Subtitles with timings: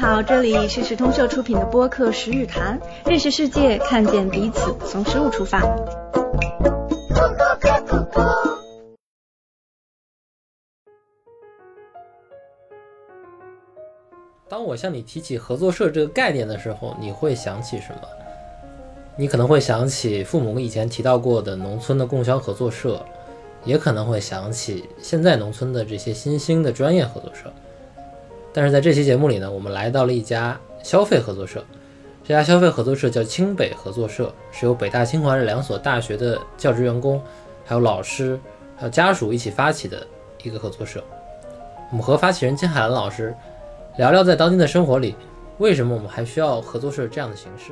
[0.00, 2.78] 好，这里是时通社出品的播客《十日谈》，
[3.10, 5.60] 认识世界，看见彼此，从食物出发。
[14.48, 18.02] 当我向你提起合作社这个概念的时候，你会想起什么？
[19.16, 23.04] 你可能会想起父母以前提到过的农村的供销合作社，
[23.64, 27.52] 也可能会想起现在农村的这些新兴的专业合作社。
[28.58, 31.64] 但是在这期节目里呢，我们来到了一家消费合作社。
[32.24, 37.22] 这家消费合作社叫清北合作社，是由北大、清华这两所大学的教职员工、
[37.64, 38.36] 还有老师、
[38.76, 40.04] 还有家属一起发起的
[40.42, 41.00] 一个合作社。
[41.92, 43.32] 我们和发起人金海兰老师。
[43.96, 45.14] 聊聊在当今的生活里，
[45.58, 47.70] 为什么我们还需要合作社这样的形式？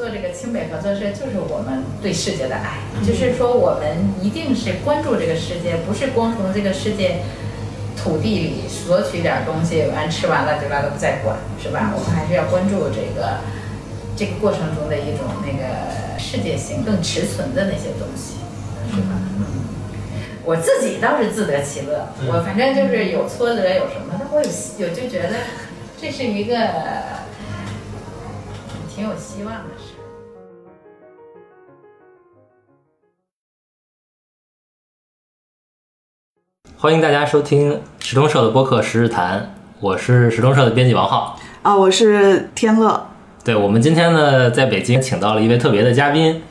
[0.00, 7.18] 做这个清北合作社，就是我们对世界的爱，就是说我们一定是关注这个世界，不是光从这个世界
[7.98, 11.92] 土地里索取点东西，完吃完了就拉倒不再管，是吧？
[11.94, 13.40] 我们还是要关注这个
[14.16, 18.40] 这个过程中的一种那个世界性更持存的那些东西，
[18.88, 19.20] 是吧？
[20.46, 25.36] 我自己倒是自得其乐，我反正就是有挫折有什么但，我有有就觉得
[26.00, 26.56] 这是一个
[28.88, 29.76] 挺有希望的
[36.82, 39.38] 欢迎大家收听时通社的播客《十日谈》，
[39.80, 43.06] 我是时通社的编辑王浩啊，我是天乐。
[43.44, 46.42] 对，我们今天呢在北京请到了一位特别的嘉宾，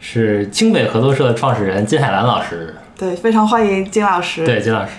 [0.00, 2.74] 是清北合作社的创始人金海兰老师。
[2.96, 4.46] 对，非常欢迎金老师。
[4.46, 4.92] 对，金老师，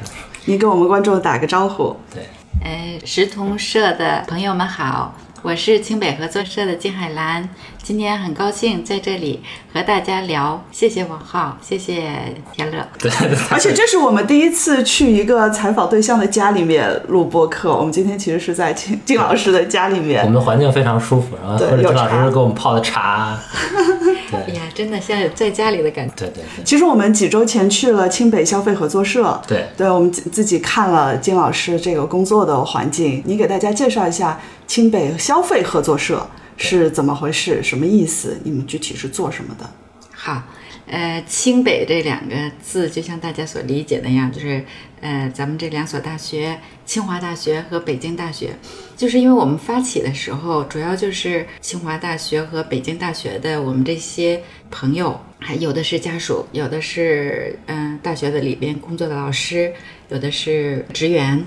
[0.45, 1.97] 您给我们观众打个招呼。
[2.13, 2.21] 对，
[2.63, 5.15] 呃，时通社的朋友们好。
[5.43, 7.47] 我是清北合作社的金海兰，
[7.87, 9.39] 今天很高兴在这里
[9.73, 10.61] 和大家聊。
[10.73, 12.11] 谢谢王浩，谢谢
[12.51, 12.85] 天乐。
[12.99, 13.09] 对，
[13.49, 17.73] 而且这是我们第一次去一个采访对象的家里面录播客。
[17.73, 23.39] 我们今天其实是在金金老师的家里面，我们的环境非常舒服，然后金老师给我们泡的茶。
[24.29, 26.13] 对，哎呀，真的像在家里的感觉。
[26.17, 26.65] 对对对。
[26.65, 34.37] 其实我们几周前去了清北消费合作社，对，对我们自己看了金老师这个工作的环境，你给大家介绍一下。
[34.67, 37.63] 清北消费合作社是怎么回事？
[37.63, 38.37] 什么意思？
[38.43, 39.69] 你们具体是做什么的？
[40.11, 40.43] 好，
[40.87, 44.65] 呃，清北这两个字，就像大家所理解的那样，就是
[44.99, 48.55] 呃，咱们这两所大学，清华大学和北京大学，
[48.97, 54.41] 就是因为我们发起的时候，主要就是清华大学和北京大学的我们这些
[54.71, 59.71] 朋友，还有的是家属，有的是嗯大学的里边工作的老师，
[60.09, 61.45] 有的是职员。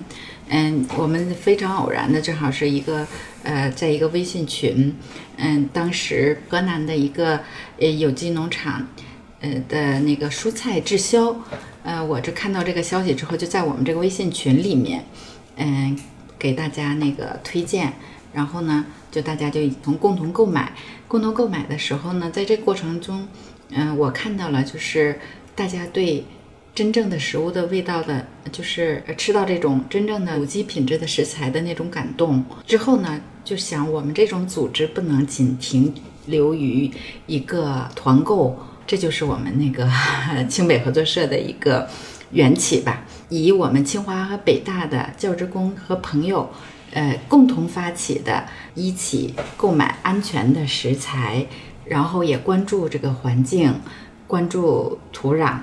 [0.52, 3.06] 嗯，我们非常偶然的，正好是一个，
[3.42, 4.94] 呃，在一个微信群，
[5.36, 7.40] 嗯，当时河南的一个
[7.78, 8.86] 呃有机农场，
[9.40, 11.34] 呃的那个蔬菜滞销，
[11.82, 15.04] 呃，我这看到这个消息之后，就在我们这个微信群里面，
[15.56, 15.98] 嗯，
[16.38, 17.92] 给大家那个推荐，
[18.32, 20.72] 然后呢，就大家就从共同购买，
[21.08, 23.26] 共同购买的时候呢，在这过程中，
[23.70, 25.18] 嗯，我看到了就是
[25.54, 26.24] 大家对。
[26.72, 35.92] 真正的食物的味道的，就是吃到这种真正的有机品质的食材的那种感动之后呢，就想我们这种组织不能仅停
[36.26, 36.88] 留于
[37.26, 38.56] 一个团购，
[38.86, 39.90] 这就是我们那个
[40.48, 41.88] 清北合作社的一个
[42.30, 43.04] 缘起吧。
[43.28, 46.48] 以我们清华和北大的教职工和朋友，
[46.92, 48.46] 呃，共同发起的，
[48.76, 51.44] 一起购买安全的食材，
[51.86, 53.74] 然后也关注这个环境，
[54.28, 55.58] 关注土壤。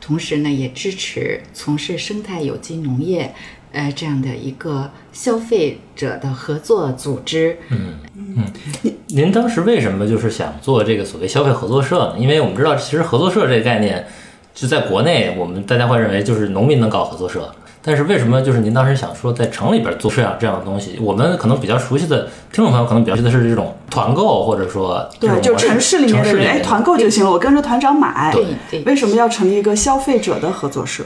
[0.00, 3.34] 同时呢，也支持从事生态有机农业，
[3.72, 7.56] 呃，这样的一个消费者的合作组织。
[7.68, 8.44] 嗯嗯，
[8.82, 12.14] 您您当时为什么就是想做这个所谓消费合作社呢？
[12.18, 14.06] 因为我们知道，其实合作社这个概念，
[14.54, 17.50] 就在国内，我们大家会认为就是农民能搞合作社。
[17.84, 20.98] 但是为什么就是您当时想说在城里边做这样这样的东西？
[21.00, 28.30] 我们可能比较熟悉的听众朋友可能比较熟悉的是这种团购，或者说对，就城市里面的人，哎，团购就行了，我跟着团长买。
[28.32, 28.82] 对对。
[28.84, 31.02] 为什么要成立一个消费者的合作社？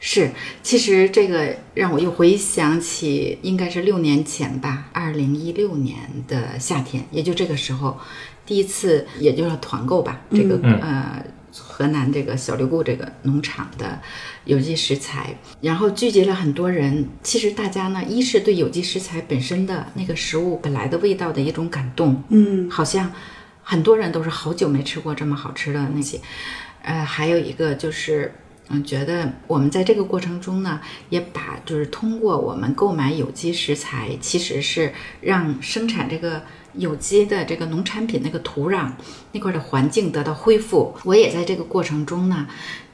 [0.00, 0.30] 是，
[0.62, 5.96] 其实这个让我又回想起，应该是六年前吧，二零一六年
[6.26, 7.98] 的夏天，也就这个时候，
[8.46, 11.24] 第一次也就是团购吧，这个呃。
[11.60, 13.98] 河南这个小六固这个农场的
[14.44, 17.08] 有机食材，然后聚集了很多人。
[17.22, 23.12] 其实大家呢，一是对有机食材本身的那个食物本来的味道的一种感动，嗯，好像
[23.62, 26.20] 很多人都是好久没吃过这么好吃的那些。
[26.82, 28.32] 呃，还有一个就是，
[28.70, 30.80] 嗯，觉得我们在这个过程中呢，
[31.10, 36.42] 也把就是通过我们购买有机食材，其实是让生产这个。
[36.74, 38.92] 有机的这个农产品，那个土壤
[39.32, 40.94] 那块的环境得到恢复。
[41.02, 42.46] 我也在这个过程中呢，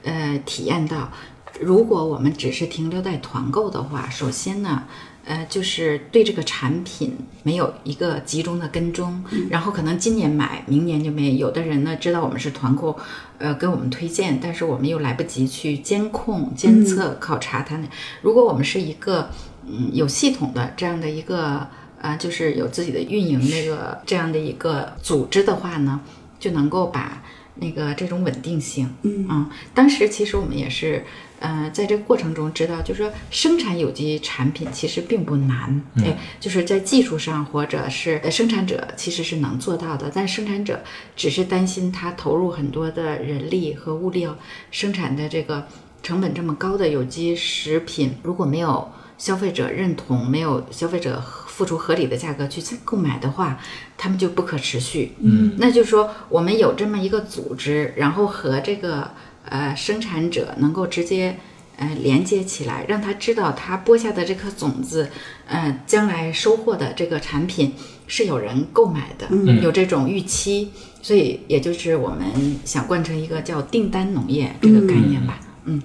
[0.05, 1.13] 呃，体验到
[1.61, 4.85] 如果我们只是停留在团购的话，首先呢，
[5.25, 11.37] 呃，就是对这个产品没有一个集中的跟踪，然后可能今年买，明年就没。
[11.37, 12.97] 有的人呢知道我们是团购，
[13.39, 17.89] 呃，给我们推荐，但是我们又来不及去监控、监测、考察它呢。
[18.23, 19.31] 如果我们是一个
[19.67, 21.67] 嗯有系统的这样的一个
[22.01, 26.01] 呃，就是有自己的运营那个这样的一个组织的话呢，
[26.39, 27.23] 就能够把。
[27.57, 31.05] 那个这种稳定性，嗯当时其实我们也是，
[31.39, 40.83] 呃，在这个过程中知道，就是说生产有机产品其实并不难，哎，就是在技术上或者是生产者其实是能做到的，但生产者
[41.15, 44.37] 只是担心他投入很多的人力和物料
[44.71, 45.67] 生产的这个
[46.03, 51.23] 成本这么高的有机食品，如果没有消费者认同，没有消费者。
[51.55, 53.61] 付出合理的价格去购买的话，
[53.97, 55.13] 他们就不可持续。
[55.21, 59.13] 嗯，那就是说，我们有这么一个组织，然后和这个
[59.49, 61.39] 呃生产者能够直接
[61.77, 65.09] 呃连接起来，让他知道他播下的这颗种子，
[65.47, 67.73] 呃，将来收获的这个产品
[68.09, 69.29] 是有人购买的，
[69.63, 70.73] 有这种预期。
[71.01, 72.27] 所以，也就是我们
[72.65, 75.39] 想贯彻一个叫订单农业这个概念吧。
[75.67, 75.81] 嗯，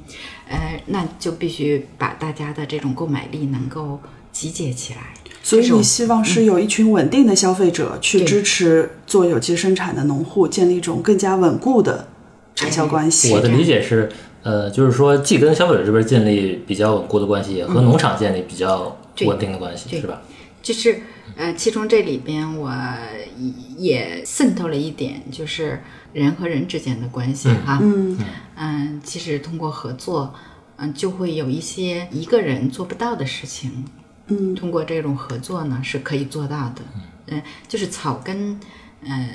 [0.47, 4.01] 呃，那就必须把大家的这种购买力能够
[4.31, 5.13] 集结起来。
[5.41, 12.07] 所以你希望是有一群稳定的消费者去支持做有机生产的农户，建立一种更加稳固的
[12.55, 13.31] 产销关系。
[13.33, 14.09] 我的理解是，
[14.43, 18.95] 呃，就是说既跟消费者这边建立比较稳固的关系，也和农场建立比较
[19.25, 20.21] 稳定的关系，是吧？
[20.61, 21.01] 就是
[21.35, 22.71] 呃，其中这里边我
[23.77, 25.81] 也渗透了一点，就是
[26.11, 27.79] 人和人之间的关系哈。
[27.81, 28.17] 嗯
[28.57, 30.35] 嗯，其实通过合作，
[30.75, 33.85] 嗯，就会有一些一个人做不到的事情。
[34.29, 36.81] 嗯，通过这种合作呢，是可以做到的。
[37.27, 38.59] 嗯，就是草根，
[39.03, 39.29] 呃，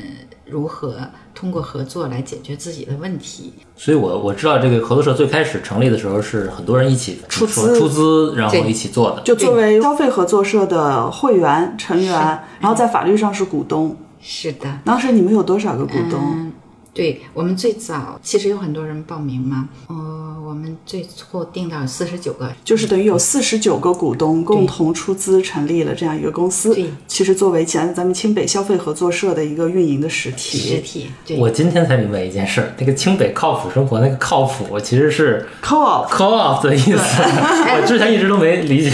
[0.46, 0.96] 如何
[1.34, 3.52] 通过合作来解决自己的问题？
[3.76, 9.22] 所以，我我知道这个合作社最开始成立的时候是很多人一起出资，出资，然后一起做的。
[9.22, 12.12] 就作为消费合作社的会员成员，
[12.60, 13.96] 然后在法律上是股东。
[14.20, 14.80] 是的。
[14.84, 16.52] 当时你们有多少个股东？
[16.94, 26.72] 对我们最早其实有很多人报名嘛，呃，我们最后定到四十九个，就是等于有四十九个股东共同出资成立了这样一个公司。
[26.72, 30.56] 对，其实作为前咱们清北消费合作社的一个运营的实体。
[30.56, 31.10] 实体。
[31.36, 38.90] 我今天才明白一件事，那个清北靠谱生活那个靠谱其实是 co-op co-op 的意思，我之前一直都没理解。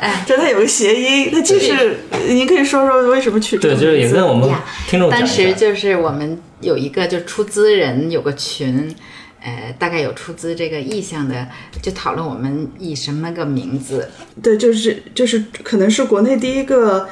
[0.00, 4.48] 哎，这它有个谐音，它就是您可以说说为什么取对，就是也跟我们
[4.88, 6.40] 听众当时就是我们。
[6.62, 8.94] 有一个就是出资人有个群，
[9.42, 11.46] 呃，大概有出资这个意向的，
[11.82, 14.08] 就讨论我们以什么个名字？
[14.42, 17.08] 对，就是就是可能是国内第一个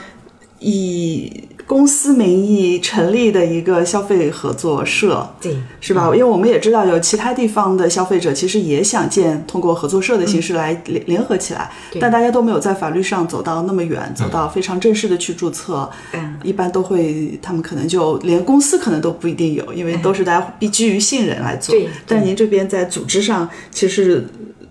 [0.60, 1.48] 以。
[1.70, 6.06] 公司名义成立的一个消费合作社，对，是吧？
[6.06, 11.70] 因为我们也知道有其他地方的消费者其实也想建通过合作社的形式来联联合起来，
[12.00, 15.88] 但大家都没有在法律上走到那么远，走到非常正式的去注册。
[16.12, 21.72] 嗯，一般都会，他们可能就连公司可能都不一定有，因为都是大家必基于信任来做。
[21.72, 24.26] 对，但您这边在组织上，其实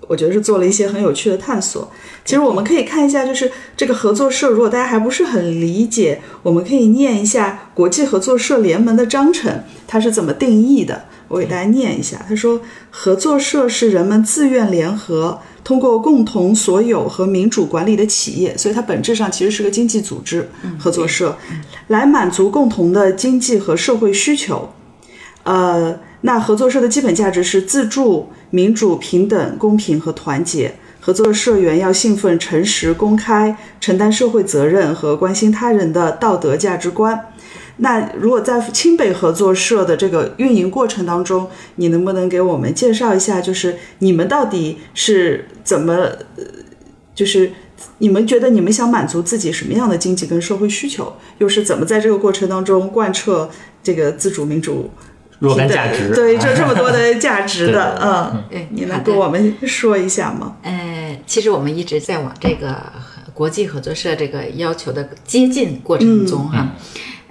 [0.09, 1.91] 我觉得是做了一些很有趣的探索。
[2.25, 11.03] 其实我们可以看一下，就是这个合作社，如果大家还不是很理解，我们可以念一下国际合作社联盟的章程，它是怎么定义的。
[11.27, 12.59] 我给大家念一下，他说，
[12.89, 20.49] 合作社是人们自愿联合，通过共同所有和民主管理的企业，所以它本质上其实是个经济组织。
[20.79, 21.37] 合作社
[21.89, 24.73] 来满足共同的经济和社会需求。
[25.43, 30.75] 呃，那合作社的基本价值是自助、民主、平等、公平和团结。
[31.01, 37.31] 合作社员要信奉诚实、公开、承担社会责任和关心他人的道德价值观。
[37.77, 46.09] 那如果在清北合作社的这个运营过程当中，你能不能给我们介绍一下，就是你们到底是怎么，
[47.15, 47.53] 就是
[47.99, 53.49] 你们觉得你们想满足自己什么样的经济跟社会需求，又是怎么在这个过程当中贯彻
[53.81, 54.89] 这个自主民主？
[55.39, 60.57] 若干价值，对，就这么多的价值的， 嗯，对，你能跟我们说一下吗？
[60.63, 62.75] 呃，其实我们一直在往这个
[63.33, 66.75] 国际合作社这个要求的接近过程中哈。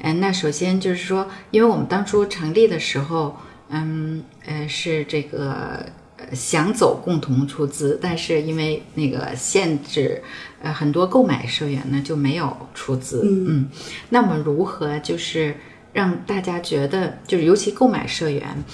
[0.02, 3.36] 嗯，那首先就是说，因为我们当初成立的时候，
[3.68, 5.84] 嗯，呃，是这个
[6.32, 10.22] 想走共同出资，但是因为那个限制，
[10.62, 13.20] 呃，很多购买社员呢就没有出资。
[13.22, 13.68] 嗯，
[14.08, 15.54] 那么如何就是？
[15.92, 18.64] 让大家觉得，就是尤其购买社员，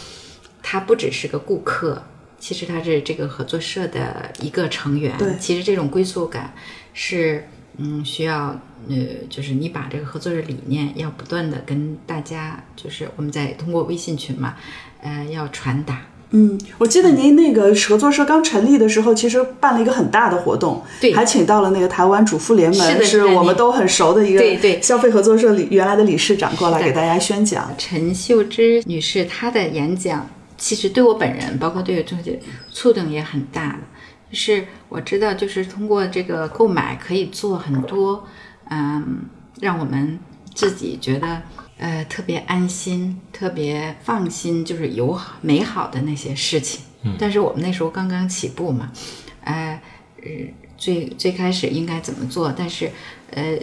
[0.62, 2.02] 他不只是个顾客，
[2.38, 5.16] 其实他是这个合作社的一个成员。
[5.18, 6.52] 对，其实这种归属感
[6.92, 8.96] 是，嗯，需要，呃，
[9.30, 14.56] 就是你把这个合作的理念要不断的跟大家，就是我们在通过微信群嘛，
[15.00, 16.02] 呃，要传达。
[16.30, 27.72] 嗯，我记得您那个合作社刚成立的时候，其实办了一个很大的活动，对还请到了那个台湾主妇联盟，是是我们都很熟的一个对对消费合作社里原来的理事长过来给大家宣讲。
[27.78, 30.28] 陈秀芝女士她的演讲，
[30.58, 32.40] 其实对我本人，包括对中介
[32.72, 33.78] 触动也很大的。
[34.32, 38.24] 就是我知道，就是通过这个购买可以做很多，
[38.68, 39.20] 嗯，
[39.60, 40.18] 让我们
[40.52, 41.40] 自己觉得
[41.78, 46.80] 呃特别安心、特别放心，就是友好美好的那些事情。
[47.18, 48.90] 但是我们那时候刚刚起步嘛，
[49.42, 49.80] 呃，
[50.22, 50.30] 呃
[50.78, 52.50] 最最开始应该怎么做？
[52.56, 52.90] 但是
[53.30, 53.58] 呃，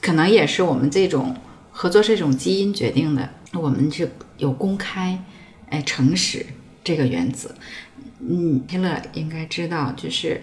[0.00, 1.36] 可能也是我们这种
[1.70, 5.22] 合作这种基因决定的，我们是有公开、
[5.68, 6.44] 哎诚实
[6.82, 7.54] 这个原则。
[8.18, 10.42] 嗯，天乐应该知道，就是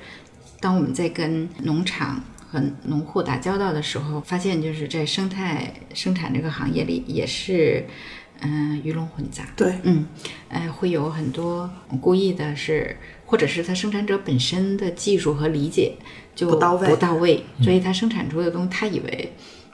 [0.62, 7.86] 当我们在跟农场和农户打交道的时候，发现就是在生态生产这个行业里也是，
[8.40, 9.44] 嗯、鱼龙混杂。
[9.56, 10.06] 对，嗯，
[10.50, 15.96] 呃，会有很多故意的是，或者是他生产者本身的技术和理解
[16.36, 19.34] 就不到位不到位，所以他生产出的东西，他以为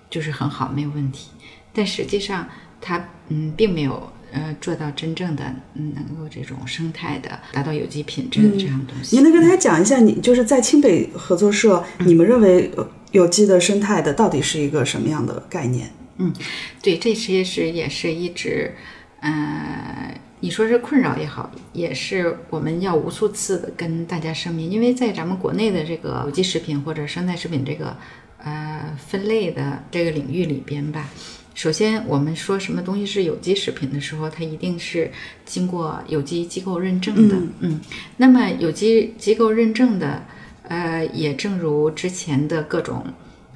[0.10, 1.30] 就是很好，没有问题，
[1.72, 2.50] 但实际上
[2.82, 5.44] 他嗯并没有呃做到真正的
[5.76, 9.16] 嗯能够这种生态的达到有机品质的这样东西。
[9.16, 15.90] 您能跟大家讲一下，你就是在清北合作社，你们认为呃有机的生态的到底是一个什么样的概念？
[16.18, 16.34] 嗯
[16.82, 18.72] 对，这其实也是一直，
[19.20, 27.98] 呃，你说是困扰也好，也是我们要无数次的跟大家声明，因为在咱们国内的这个有机食品或者生态食品这个
[28.38, 31.10] 呃分类的这个领域里边吧，
[31.54, 35.12] 首先我们说什么东西是有机食品的时候，它一定是
[35.46, 37.80] 经过有机机构认证的，嗯。
[38.18, 40.24] 那么有机机构认证的，
[40.68, 43.06] 呃，也正如之前的各种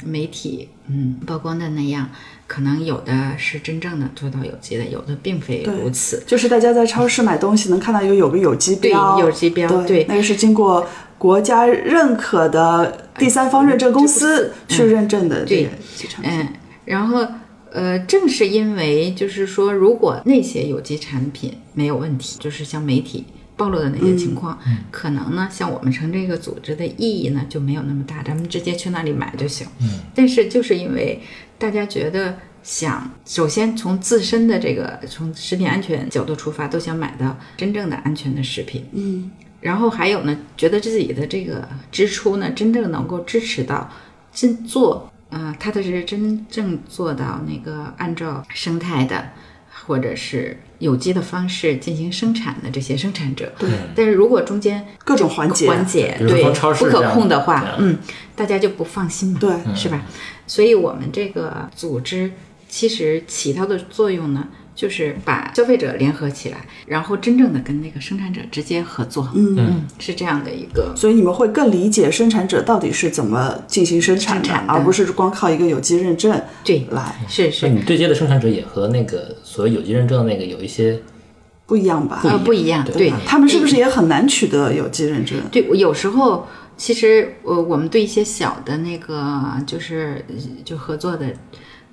[0.06, 2.10] 媒体嗯曝光的那样，
[2.46, 6.24] 可能有的是真正的做到有机的，有的并非如此。
[6.28, 10.06] 就是大家在超市买东西能看到有有个有机标，对有机标对，对。
[10.08, 10.88] 那个是经过
[11.18, 15.70] 国家认可的第三方认证公司去认证的这个。
[16.24, 16.48] 嗯，
[16.86, 17.28] 然后
[17.78, 23.24] 呃，正是因为就是说，如果那些有机产品没有问题，就是像媒体
[23.56, 24.58] 暴露的那些情况，
[24.90, 29.68] 可能呢，像我们成这个组织的意义呢就没有那么大，咱们直接去那里买就行。
[29.82, 31.22] 嗯，但是就是因为
[31.58, 32.38] 大家觉得。
[32.64, 38.84] 想首先从自身的这个从食品安全角度出发，都想买到真正的安全的食品。
[38.92, 39.32] 嗯，
[39.62, 43.90] 然后还有呢，觉得自己的这个支出呢，真正能够支持到
[44.34, 49.30] 真做，呃，踏踏实实真正做到那个按照生态的
[49.86, 53.52] 或者是有机的方式进行生产的这些生产者。
[53.60, 57.98] 对，但是如果中间各种环节环节对不可控的话，嗯，
[58.36, 60.06] 大家就不放心嘛，对是吧？
[60.46, 62.32] 所以我们这个组织
[62.70, 69.56] 其实起到的作用呢，就是把消费者联合起来，然后真正的跟那个生产者直接合作，嗯。
[69.58, 69.88] 嗯。
[69.98, 74.74] 是这样的一个所以你们会更理解生产者到底是怎么进行生产的，产的。
[74.74, 77.50] 而不是光靠一个有机认证对来是。
[77.50, 81.02] 是你对接的生产者也和那个所谓有机认证的那个有一些
[81.66, 82.22] 不一样吧？
[82.24, 83.12] 呃不一样，对。
[83.26, 85.38] 他们是不是也很难取得有机认证？
[85.52, 91.26] 对，有时候其实呃，我们对一些小的那个就是呃就合作的，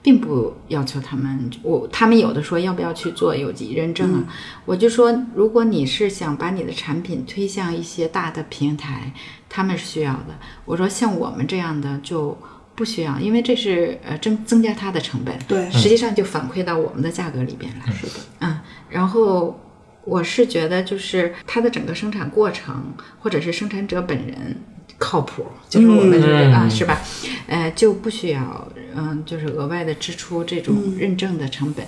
[0.04, 4.24] 并不要求他们，我他们有的说要不要去做有机认证啊？
[4.64, 9.12] 我就说，如果你是想把你的产品推向一些大的平台，
[9.48, 10.38] 他们是需要的。
[10.66, 12.38] 我说像我们这样的就。
[12.76, 17.92] 不需要，因为这是呃增增加它的成本，对实际上就反馈到我们的价格里边来。
[17.92, 18.58] 是的，嗯，
[18.90, 19.56] 然后
[20.04, 24.56] 我是觉得，就是它的整个生产过程，或者是生产者本人
[25.04, 26.98] 靠谱，就是我们、嗯啊，是吧？
[27.46, 31.84] 呃，就不需要嗯，就是额外的支出这种认证的成本。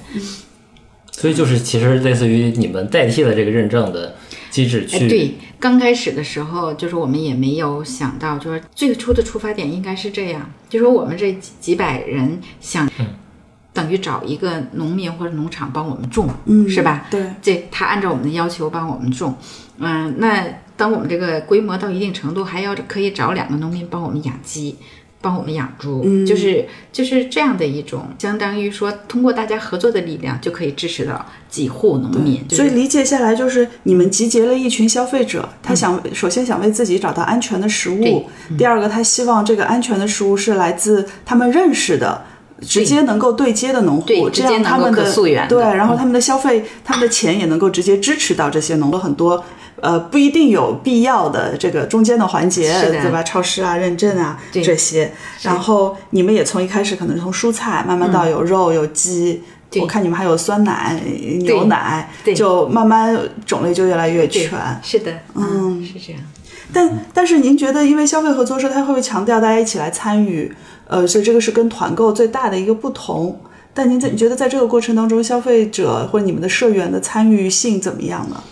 [1.10, 4.14] 所以就是其实类似于你们代替了这个认证的
[4.50, 12.86] 机制哎，去，对，刚开始的时候，就是我们也没有想到，就是最初的出发点应该是这样，就说我们这几几百人想。
[13.72, 17.08] 等于找一个农民或者农场帮我们种，嗯是吧？
[17.10, 19.36] 对，这他按照我们的要求帮我们种，
[19.76, 20.46] 嗯，那
[20.76, 24.76] 当我们这个规模到一定程度，还要可以找两个农民帮我们养鸡，
[25.20, 26.26] 帮我们养猪，嗯。
[26.26, 32.62] 就是就是这样的一种，相当于说通过大家合作的力量，就可以支持到几户农民，就是。
[32.62, 38.26] 所以理解下来就是你们集结了一群消费者，他想首先想为自己找到安全的食物对，
[38.58, 42.24] 第二个他希望这个安全的食物是来自他们认识的。
[42.62, 45.12] 直接能够对接的农户，这样他们的
[45.46, 49.44] 对，然后嗯他们的消费，他们的钱也能够直接支持到这些农了很多，
[49.80, 53.22] 呃，不一定有必要的这个中间的环节，对吧？
[53.22, 61.00] 超市啊、认证啊对这些，然后你们也从一开始可能从蔬菜慢慢到有肉、有鸡，对我看你们还有酸奶、
[61.40, 64.50] 牛奶，对就慢慢种类就越来越全。
[64.82, 66.22] 是的，嗯是这样。
[66.72, 70.52] 但但是您觉得，因为消费合作社它会不会强调大家一起来参与？
[70.88, 73.38] 呃，所以这个是跟团购最大的一个不同。
[73.74, 78.42] 但您在你觉得在这个过程当中，消费者或者你们的社员的参与性怎么样呢？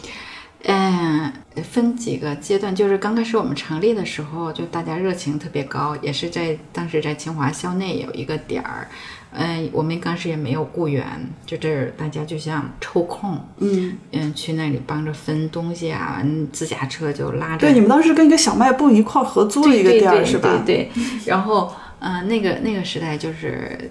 [0.67, 8.89] 嗯，分几个阶段，就是刚开始我们成立的时候，就大家热情特别高，也是在当时在清华校内有一个点儿。
[9.37, 11.05] 嗯，我们当时也没有雇员，
[11.45, 17.59] 就这儿大家就像抽空，嗯，嗯，去那里帮着分东西啊，完自驾车就拉着。
[17.59, 20.63] 对，你们当时跟一个小卖部一块儿合租了一个对店儿对是吧？
[20.65, 21.03] 对对。
[21.27, 23.91] 然后，嗯、呃，那个那个时代就是，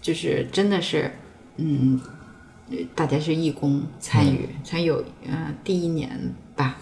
[0.00, 1.10] 就是真的是，
[1.56, 2.00] 嗯，
[2.94, 6.76] 大家是义工参与，才有呃第一年吧。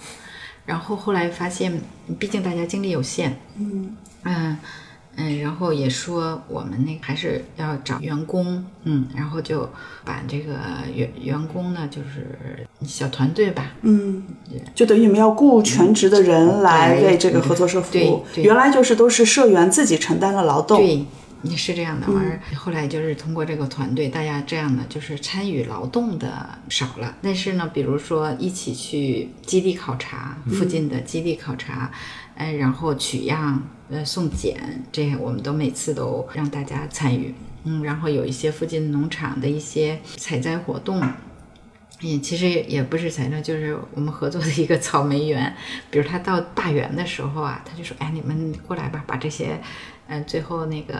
[0.66, 1.80] 然后后来发现，
[2.18, 4.56] 毕竟大家精力有限，嗯嗯
[5.16, 9.68] 嗯，然后也说我们那个还是要找员工，嗯，然后就
[10.04, 10.52] 把这个
[10.94, 14.23] 员员工呢，就是小团队吧，嗯，
[14.73, 18.25] 就等于你们要雇全职的人来对为这个合作社服对务。
[18.32, 20.78] 对原来就是都是社员自己承担了劳动。
[20.78, 21.04] 对，
[21.42, 22.11] 你是这样的。
[22.11, 31.90] 完、儿后来就是通过这个团队，大家这样的就是参与劳动的少了，但是呢，比如说一起去基地考察，附近的基地考察，
[32.35, 37.35] 哎，然后取样，呃，送检，这些我们都每次都让大家参与。
[37.64, 41.02] 嗯，然后有一些附近农场的一些采摘活动，
[42.00, 45.54] 也其实也不是采摘，就是我们合作的一个草莓园。
[45.90, 49.61] 比如他到大园的时候啊，他就说：“哎，你们过来吧，把这些，
[50.11, 50.95] 呃，最后那个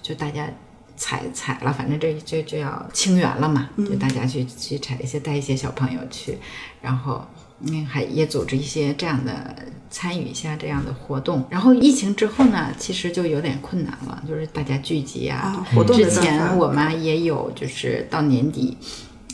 [0.00, 0.48] 就大家
[0.96, 6.38] 采采了，反正这这就要清园了嘛，就大家去去采一些，带一些小朋友去，
[6.80, 7.22] 然后。”
[7.58, 9.56] 嗯，还也组织一些这样的
[9.88, 11.42] 参与一下这样的活动。
[11.48, 15.38] 然后疫情之后呢，其实就有点困难了，就是大家聚集啊。
[15.38, 18.76] 啊活动之前我们也有，就是到年底，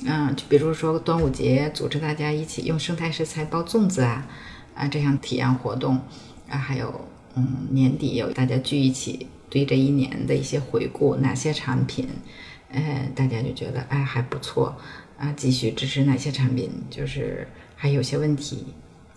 [0.07, 4.25] 嗯，就比如说端午节，组织大家一起用生态食材包粽子啊，
[4.76, 5.97] 啊这样体验活动，
[6.49, 12.08] 啊还有嗯年底有大家聚一起对这一年的一些回顾，哪些产品，
[12.71, 14.76] 呃大家就觉得哎还不错，
[15.18, 18.66] 啊继续支持哪些产品，就是还有些问题，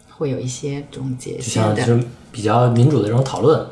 [0.10, 3.66] 会有一些总结就性的，像是比较民主的这种讨论。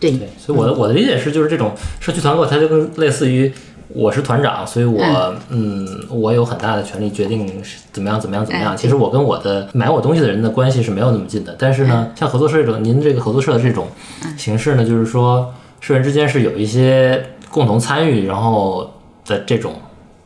[0.00, 3.52] 对对，所以我的我的理解是，就是这种社区团购，它就跟类似于
[3.94, 5.02] 我是团长，所以我
[5.50, 8.72] 嗯我有很大的权利决定是怎么样怎么样怎么样。
[8.72, 13.88] 哎其实我跟我的买我东西的人的关系是没有那么近的，但是呢，像合作社这种，您这个合作社的这种
[14.36, 18.92] 形式呢，就是说社员之间是有一些共同参与，然后
[19.26, 19.74] 的这种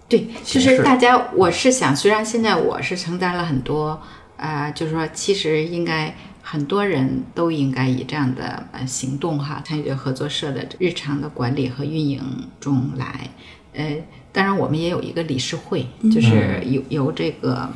[0.09, 4.01] 对，就形式是大家，我是想，虽然现在我是承担了很多，
[4.37, 12.23] 呃，就是说，其实应该很多人都应该以这样的呃行动哈，参与合作社的日常的管理和运营
[12.61, 13.29] 中来。
[13.77, 13.97] 呃，
[14.33, 17.69] 当然我们也有一个理事会，就是由由这个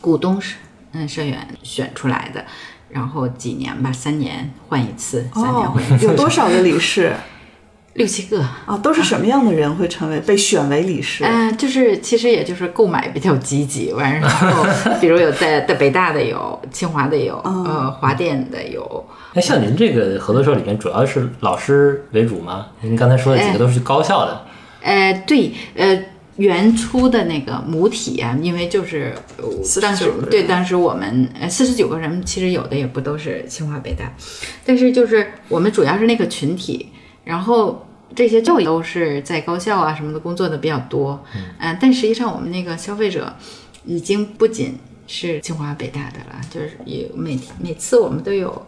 [0.00, 0.56] 股东是
[0.92, 2.44] 嗯社员选出来的，
[2.90, 7.12] 然后几年吧，三年换一次，三年哦换一，次，有多少个理事
[7.94, 8.40] 六七个。
[8.66, 8.76] 啊？
[8.82, 11.24] 都是什么样的人会成为被选为理事？
[11.24, 14.64] 嗯、就是其实也就是购买比较积极，完然后
[15.00, 22.66] 比如有在在北大的有，清华的有，呃，华电的有，那，像您这个合作社里面，主要是老师为主吗？
[22.80, 24.43] 您刚才说的几个都是高校的，呃，
[25.26, 26.04] 对，呃，
[26.36, 34.12] 原初的那个母体啊，因为就是呃49当时对当时我们呃四十九个人，其实有的也不都是清华北大，
[34.64, 36.90] 但是就是我们主要是那个群体，
[37.24, 37.86] 然后。
[38.14, 41.24] 这些就都是在高校啊什么的工作的比较多，
[41.58, 43.34] 嗯、但实际上我们那个消费者
[43.84, 48.64] 已经不仅是清华北大的了，就是也每每次我们都有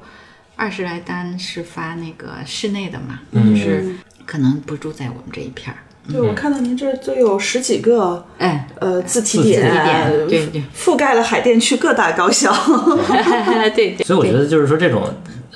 [0.57, 5.79] 二十来单是发那个室内的嘛，就是可能不住在我们这一片儿，
[6.11, 12.53] 对，我看到您这就有十几个哎，呃自体自体点，点对对覆盖了海淀区各大高校。
[13.75, 15.03] 对对，所以我觉得就是说这种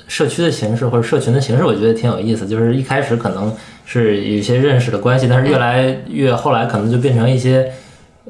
[0.07, 2.45] 社区的形式或者社群的形式，我觉得挺有意思。
[2.45, 7.71] 就是一开始可能是有一些认识的关系，但是越来越后来可能就变成一些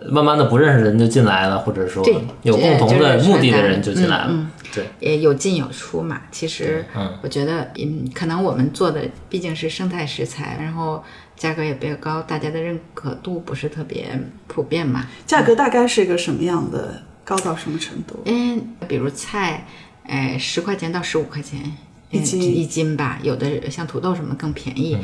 [0.10, 2.06] 慢慢的不认识的人就进来了，或者说
[2.44, 4.28] 有共同的目的的人就进来了。
[4.30, 6.22] 嗯对，也有进有出嘛。
[6.32, 11.04] 其实嗯我觉得，嗯，可能我们做的毕竟是生态食材，然后
[11.42, 15.08] 价格也比较高，大家的认可度不是特别普遍嘛。
[15.26, 17.02] 价格大概是一个什么样的？
[17.24, 18.20] 高到什么程度？
[18.26, 19.66] 嗯，比如菜，
[20.04, 21.76] 哎，十块钱到十五块钱嗯
[22.12, 24.96] 一斤一斤吧，有的像土豆什么更便宜，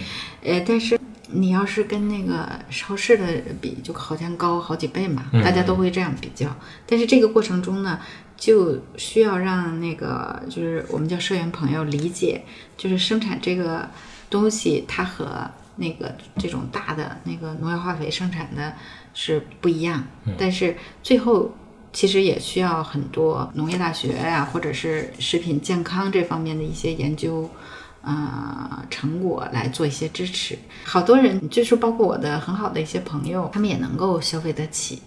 [0.43, 0.99] 呃，但是
[1.31, 3.25] 你要是跟那个超市的
[3.59, 6.55] 比，就好像高好几倍嘛，大家都会这样比较。
[6.85, 7.99] 但是这个过程中呢，
[8.35, 12.43] 就需要让那个就是我们叫社员朋友理解，
[12.77, 13.89] 就是生产这个
[14.29, 18.73] 东西它和那个这种大的那个农药化肥生产的
[19.13, 20.03] 是不一样，
[20.37, 21.55] 但是最后
[21.93, 27.49] 其实也需要很多农业大学呀、或者是食品健康这方面的一些研究。
[28.03, 35.01] 呃，成果来做一些支持，好多人就是包括我的很好的一些朋友，他们也能够消费得起，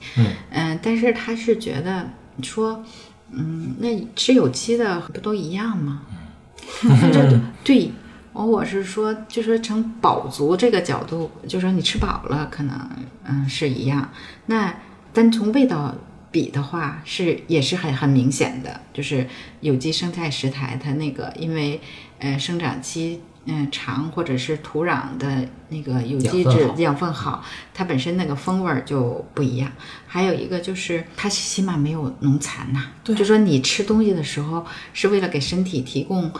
[0.50, 2.06] 嗯、但是他是觉得
[2.36, 2.84] 你说，
[3.30, 6.02] 嗯，那吃有机的不都一样吗？
[7.10, 7.90] 这对，
[8.32, 12.88] 我我是说，就说从饱足这个角度，就说你吃饱了，可能
[13.24, 14.10] 嗯是一样。
[14.46, 14.74] 那
[15.12, 15.94] 单从味道
[16.30, 19.26] 比的话，是也是很很明显的，就是
[19.60, 21.80] 有机生态食材它那个因为
[22.18, 23.20] 呃生长期。
[23.46, 29.72] 嗯，长或者是土壤的那个有机质养分好养分好，它本身那个风味儿就不一样。
[30.06, 36.30] 还有一个就是它起码没有农残呐、就说你吃东西的时候是为了给身体提供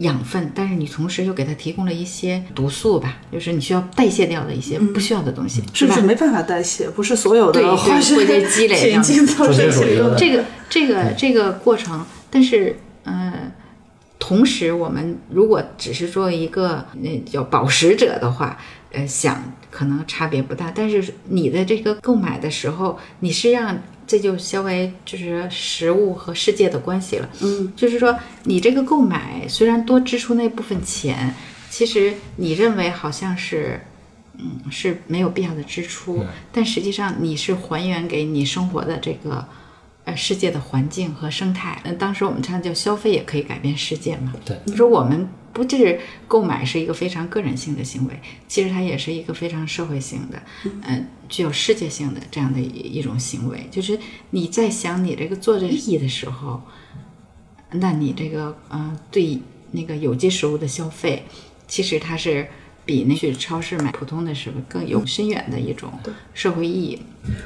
[0.00, 6.08] 养分，但是你同时又给它提供了一些毒素吧，就是你需要代谢掉的一些不需要的东西，是吧甚至？
[6.08, 8.76] 没办法代谢，不是所有的化学会被积累
[10.16, 13.52] 这个这个这个过程，但是呃，
[14.18, 18.58] 同时我们如果只是作为一个那叫饱食者的话，
[18.92, 23.78] 呃，想可能差别不大，但是你的这个购买的时候，你是让
[24.10, 31.32] 这就稍微就是食物和世界的关系了，嗯，就是说你这个购买虽然多支出那部分钱，
[31.70, 33.80] 其实你认为好像是。
[34.42, 39.46] 嗯，是没有必要的支出，但实际上你是还原给你生活的这个
[40.04, 41.78] 呃世界的环境和生态。
[41.84, 44.32] 那当时我们唱叫消费也可以改变世界嘛。
[44.42, 50.42] 对你说我们不就是购买是一个非常个人性的行为，其实它也是一个非常社会性的，
[50.82, 53.66] 呃，具有世界性的这样的一一种行为。
[53.70, 53.98] 就是
[54.30, 56.62] 你在想你这个做这意义的时候，
[57.72, 59.40] 那你这个呃对
[59.72, 61.24] 那个有机食物的消费，
[61.66, 62.48] 其实它是。
[62.82, 65.92] 比那去超市买普通的食物更有深远的一种
[66.34, 67.00] 社会意义。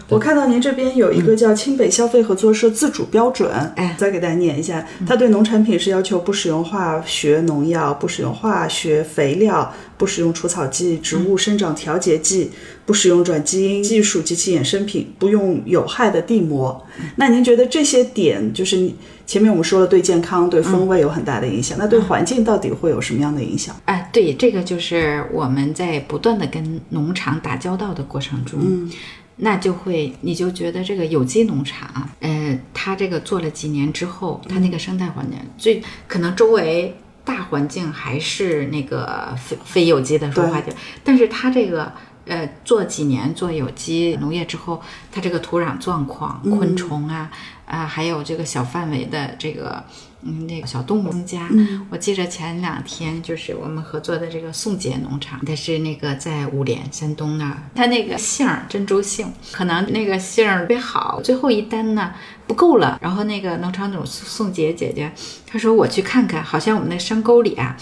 [0.09, 4.87] 我看到您这边有一个叫清北消费合作社自主标准，哎再给大家念一下。
[5.07, 12.51] 它对农产品是要求不使用化学农药、不使用化学肥料、不使用除草剂、植物生长调节剂、
[12.87, 16.87] 不使用转基因技术及其衍生品、不用有害的地膜。
[17.17, 18.91] 那您觉得这些点，就是
[19.27, 23.75] 前面我们说了，对健康、对风味有很大的影响，那对环境到底会有什么样的影响？
[23.87, 28.91] 哎，对，这个就是我们在不断的跟农场打交道的过程中，嗯
[29.37, 41.93] 那就会你就觉得这个有机农场，呃，它这个做了几年之后，它那个生态环境最可能周围大环境还是那个非非有机的说话就，但是它这个。
[42.27, 44.81] 呃，做几年做有机农业之后，
[45.13, 47.31] 它这个土壤状况、昆虫啊，
[47.67, 49.85] 啊、还有这个小范围的这个
[50.25, 51.49] 嗯那个小动物增加。
[51.91, 62.13] 我记着前两天就是我们合作的这个宋杰农场，它是那个在五莲山东那儿，它那个杏儿珍珠杏，可能那个杏儿特别好，最后一单呢
[62.47, 65.13] 不够了，然后那个农场主宋杰姐姐
[65.47, 67.77] 她说我去看看，好像我们那山沟里啊。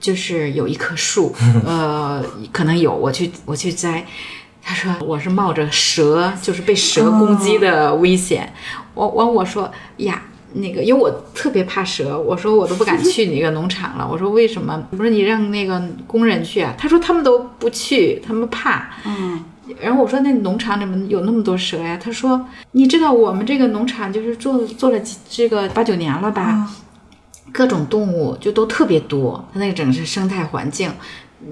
[0.00, 1.32] 就是有一棵树，
[1.64, 4.04] 呃，可能有，我去我去摘。
[4.60, 8.52] 他说我是冒着蛇，就是被蛇攻击的危险。
[8.94, 10.20] 我我我说呀，
[10.54, 14.08] 那个因为我特别怕蛇，我说我都不敢去那个农场了。
[14.10, 14.82] 我说为什么？
[14.90, 16.74] 我说你让那个工人去啊？
[16.76, 18.90] 他说他们都不去，他们怕。
[19.04, 19.42] 嗯，
[19.80, 21.98] 然后我说那农场里面有那么多蛇呀？
[22.02, 26.68] 他说你知道我们这个农场就是做做了几这个八九年了吧？
[27.52, 30.90] 各种动物就都特别多，它那个整个是生态环境，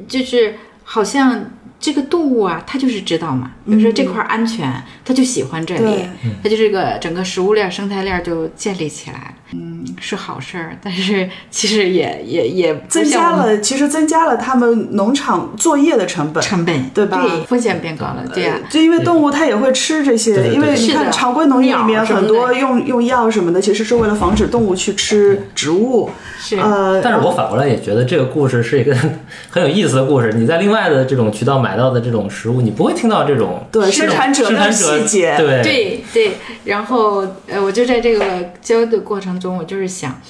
[0.08, 1.44] 就是好像
[1.80, 4.70] 这个动物啊，它就是知道嘛，比如说这块儿安全，
[5.04, 6.04] 它就喜欢这里，
[6.42, 9.34] 它就这个整个食物链、生态链就建立起来了。
[9.52, 16.40] 嗯，是好事儿，但是其实也 也也增加了，其实增加了他们农场作业的成本。
[16.40, 26.10] 成本，对吧对，风险变高了，对呀、就因为动物它也会吃这些，对对对因为你看常规农业里面很多用用药什么的，其实是为了防止动物去吃植物。
[26.38, 28.96] 是呃，但是我反过来也觉得这个故事是一个
[29.50, 30.32] 很有意思的故事。
[30.34, 36.32] 你在另外的这种渠道买到的这种食物，你不会听到这种对生产者的细节对对对，
[36.64, 40.20] 然后呃，我就在这个交的过程中，我就是想，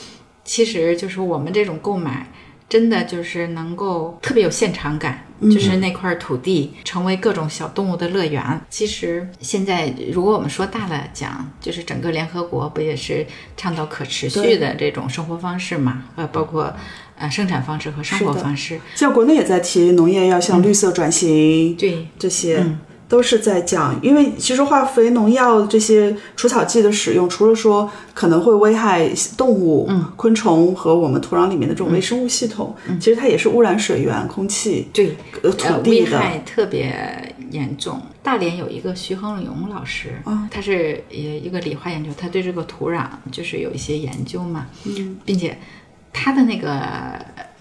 [0.44, 2.30] 其实就是我们这种购买，
[2.68, 8.60] 真的就是能够特别有现场感，就是那块土地成为各种小动物的乐园。
[8.68, 13.26] 其实现在如果我们说大了讲，就是整个联合国不也是
[13.56, 16.04] 倡导可持续的这种生活方式嘛？
[16.16, 16.72] 呃，包括
[17.20, 18.80] 呃生产方式和生活方式。
[18.96, 22.56] 像国内也在提农业要向绿色转型，对，这些。
[22.58, 22.78] 嗯
[23.10, 36.12] 都是在讲，因为其实化肥、农药这些除草剂的使用，除了说可能会危害动物、昆虫和我们土壤里面的这种微生物系统，其实它也是污染水源、空气、对，土地的。
[36.12, 38.00] 危害特别严重。
[38.22, 45.58] 大连有一个徐恒勇老师，啊他是也一个理化研究，他对这个土壤就是有一些研究嘛，嗯，并且
[46.12, 46.72] 他的那个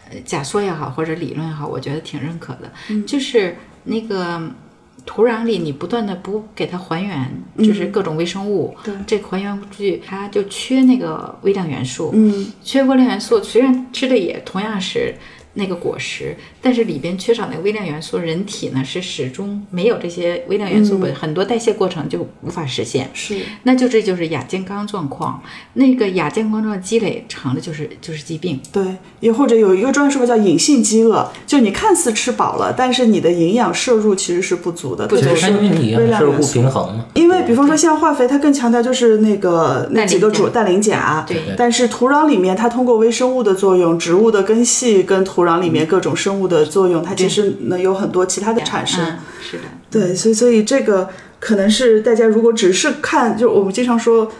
[0.09, 3.05] 呃假说也好，或者理论也好，我觉得挺认可的，嗯。
[3.05, 4.49] 就是那个。
[5.05, 8.93] 土壤里你不断的不给它还原，就是各种微生物，对。
[9.07, 15.15] 这个还原不去它就缺那个微量元素，嗯，缺微量元素，虽然吃的也同样是
[15.59, 23.09] 那个果实，但是里边缺少那个微量元素，人体呢是始终没有这些微量元素，很多代谢过程就无法实现。
[23.13, 25.43] 是那就这就是亚健康状况，
[25.73, 28.59] 那个亚健康状况积累长的就是就是疾病。
[28.71, 28.83] 对，
[29.19, 36.53] 也或者有一个专业说法叫隐性饥饿，就你看似吃饱了，但是你的营养摄入其实是不足的，特其别是因为你微营养摄入不量元素。
[36.53, 37.05] 平衡嘛。
[37.13, 49.03] 因为比方说像化肥，它更强调就是那个那几个主氮氮磷钾，对但是土壤里面它通过微生物的作用、植物的根系跟土壤里面各种生物的作用，它其实能有很多其他的产生。
[49.03, 51.09] 嗯，是的，对，所以所以这个
[51.39, 54.31] 可能是大家如果只是看，就我们经常说。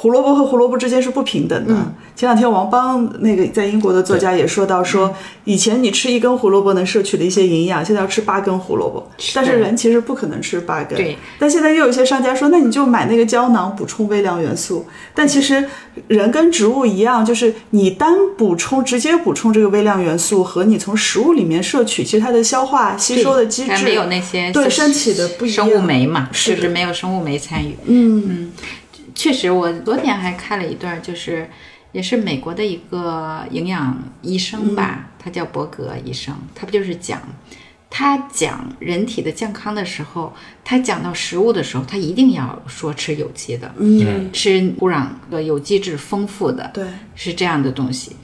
[0.00, 1.74] 胡萝卜和胡萝卜之间是不平等的。
[2.16, 10.96] 前两天王邦那个在英国的作家也说到说，以前你吃一根胡萝卜能摄取的一些营养，现在要吃八根胡萝卜，但是人其实不可能吃八根。
[10.96, 11.18] 对。
[11.38, 14.86] 但现在又有一些商家说，那你就买那个胶囊补充微量元素。
[15.14, 15.62] 但其实
[16.08, 27.76] 人跟植物一样，就是你单补充直接补充这个微量元素，和你从食物里面摄取，其实它的消化吸收的机制没有那些对身体的不一样生物酶嘛，是就是没有生物酶参与。
[27.84, 28.50] 嗯
[29.20, 31.46] 确实，我昨天还看了一段，就是
[31.92, 37.20] 也是美国的一个营养医生吧，他叫伯格医生，他不就是讲，
[37.90, 40.32] 他讲人体的健康的时候，
[40.64, 48.16] 他讲到食物的时候，他一定要说吃有机的，嗯，吃土壤的有机质丰富的，对，是这样的东西。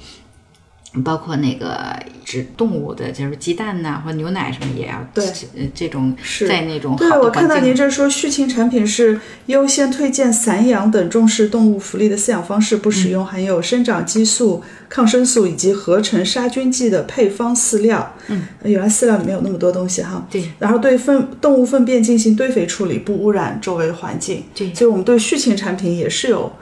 [1.02, 18.14] 包括那个指动物的，就是鸡蛋呐、或牛奶什么也要对呃这种是在那种对，我看到您这说畜禽产品是优先推荐散养等重视动物福利的饲养方式，不使用含有生长激素、抗生素以及合成杀菌剂的配方饲料。
[18.28, 20.26] 嗯，原来饲料里面有那么多东西哈。
[20.30, 20.50] 对。
[20.58, 24.44] 然后对粪动物粪便进行堆肥处理，不污染周围环境。
[24.54, 26.52] 对所以我们对畜禽产品也是有。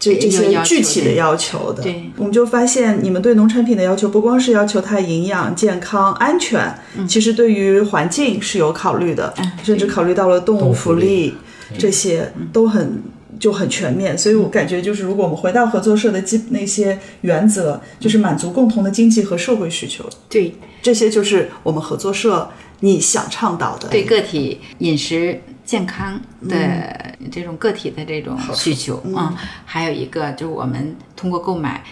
[0.00, 6.74] 这这些具体的要求的，对我们就发现你们对农产品的要求不光是要求它营养、健康、安全，
[7.06, 11.34] 其实对于环境是有考虑的，嗯甚至考虑到了动物福利，
[11.78, 13.02] 这些都很
[13.38, 14.16] 就很全面。
[14.16, 22.48] 所以我感觉就是，如果我们回到合作社的基那些原则，就是满足共同的经济和社会需求，对这些就是我们合作社
[22.80, 23.86] 你想倡导的。
[23.88, 31.84] 对个体饮食健康的这种个体的这种需求啊、嗯还有一个就是我们通过购买，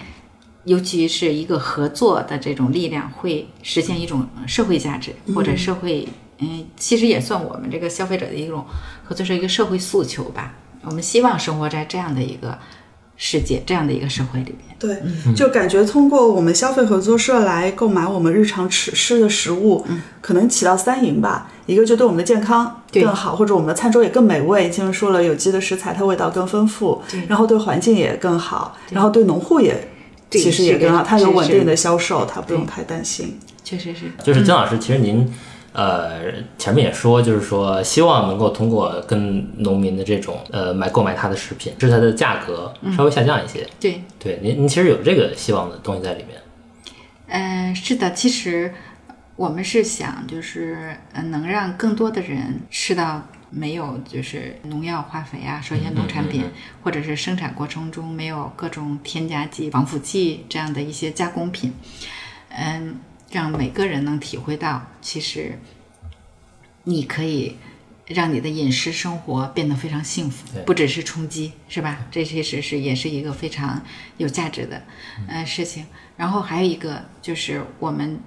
[0.64, 8.66] 尤其是一个合作的这种力量，会实现一种社会价值或者社会，嗯，其实也算我们这个消费者的一种
[9.04, 10.54] 合作是一个社会诉求吧。
[10.82, 12.58] 我们希望生活在这样的一个
[13.18, 14.76] 世界，这样的一个社会里面。
[14.78, 14.96] 对，
[15.34, 19.84] 就感觉通过我们消费合作社来购买我们日常吃吃的食物，
[20.20, 21.50] 可能起到三赢吧。
[21.66, 24.70] 一个就对我们的健康更好，或者我们的餐桌也更美味。
[24.70, 29.88] 前面说了，有机的食材它味道更丰富，然后对环境也更好，然后对农户也
[30.30, 33.36] 其实也更好，它有稳定的销售，它不用太担心。
[33.64, 35.30] 确实是，就是姜老师，其实您
[35.78, 43.64] 呃前面也说，就是说希望能够通过跟农民的这种呃买购买他的食品，使它的价格稍微下降一些。
[43.78, 46.36] 对，对，您您其实有这个希望的东西在里面。
[47.28, 48.74] 呃，是的，其实
[49.36, 56.44] 我们是想，就是呃，能让更多的人吃到没有就是农药、化肥啊，首先农产品，
[56.82, 61.72] 或者是生产过程中没有各种添加剂、防腐剂这样的一些加工品，
[62.50, 62.96] 嗯，
[63.30, 65.58] 让每个人能体会到，其实
[66.84, 67.56] 你可以。
[68.10, 72.06] 让你的饮食生活变得非常幸福，不只是充饥，是吧？
[72.10, 73.82] 这其实是也是一个非常
[74.16, 74.82] 有价值的
[75.26, 75.84] 呃事情。
[76.16, 78.18] 然后还有一个就是我们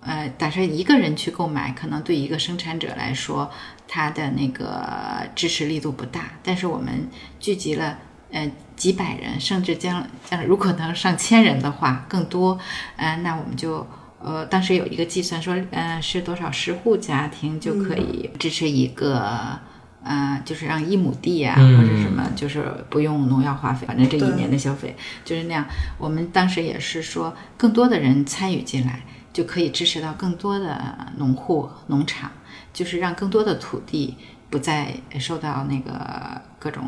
[0.00, 3.50] 呃打算一个人去购买，可能对一个生产者来说，
[3.88, 6.32] 他的那个支持力度不大。
[6.42, 7.08] 但是我们
[7.40, 7.98] 聚集了
[8.32, 12.58] 呃几百人，甚至将将如果能上千人的话，更多，
[12.96, 13.86] 呃，那我们就。
[14.24, 19.58] 呃，当时有一个计算说，呃，是多少十户家庭就可以支持一个，
[20.04, 25.66] 呃，就是让一亩地啊，嗯或者什么，就是不用农药化肥，反正这一年的消费就是那样。
[25.98, 32.30] 我们当时也是说，更多的人参与进来，就可以支持到更多的农户、农场，
[32.72, 34.16] 就是让更多的土地
[34.50, 36.84] 不再受到那个各种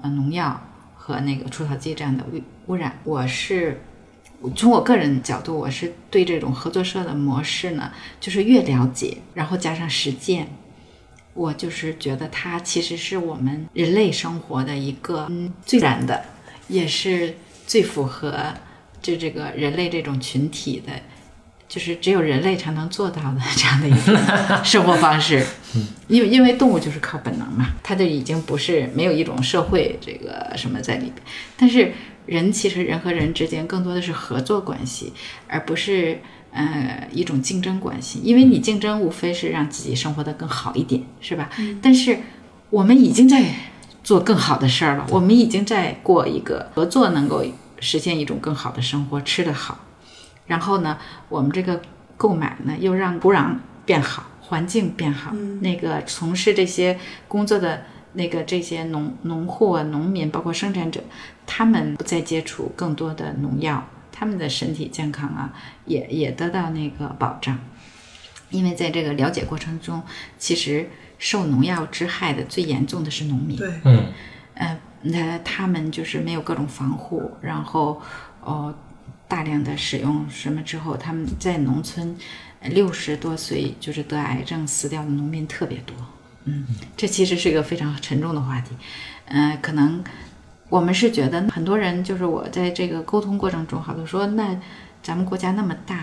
[0.00, 0.60] 呃农药
[0.94, 2.98] 和那个除草剂这样的污污染。
[3.04, 3.82] 我是
[4.50, 10.48] 从我个人角度，我是对这种合作社的模式呢，就是越了解，然后加上实践，
[11.34, 16.24] 我就是觉得它其实是我们人类生活的一个嗯最自然的，
[16.68, 18.54] 也是最符合
[19.00, 20.92] 就这个人类这种群体的。
[21.68, 24.14] 就是只有人类才能做到的这样的一个
[24.62, 25.42] 生活方式，
[26.06, 31.14] 因为因为动物就是靠本能嘛，它就已经不是没有一种社会这个什么在里边。
[31.56, 31.90] 但是
[32.26, 35.12] 人其实人和人之间更多的是合作关系，
[35.48, 36.20] 而不是
[36.52, 38.20] 呃一种竞争关系。
[38.22, 41.50] 因为你竞争无非是让自己生活的更好一点，是吧？
[41.82, 42.18] 但是
[42.70, 43.54] 我们已经在
[44.04, 47.44] 做更好的事儿了，我们已经在过一个合作能够
[47.80, 49.80] 实现一种更好的生活，吃得好。
[50.46, 51.80] 然后呢，我们这个
[52.16, 55.32] 购买呢，又让土壤变好，环境变好。
[55.60, 61.02] 那个从事这些工作的那个这些农农户啊、农民，包括生产者，
[61.46, 65.52] 他们不再接触更多的农药，他们的身体健康啊，
[65.86, 67.58] 也也得到那个保障。
[68.50, 70.02] 因为在这个了解过程中，
[70.38, 73.56] 其实受农药之害的最严重的是农民。
[73.56, 74.12] 对，嗯，
[74.54, 78.00] 呃，那他们就是没有各种防护，然后
[78.42, 78.74] 哦。
[79.28, 82.14] 大量的使用什么之后，他们在农村
[82.64, 85.96] 六十多岁就是得癌症死掉的农民特别多。
[86.44, 88.70] 嗯，这其实是一个非常沉重的话题。
[89.26, 90.02] 嗯，可能
[90.68, 94.60] 我们是觉得很多人就是我在这个沟通过程中，好多说那
[95.02, 96.00] 咱们国家那么大，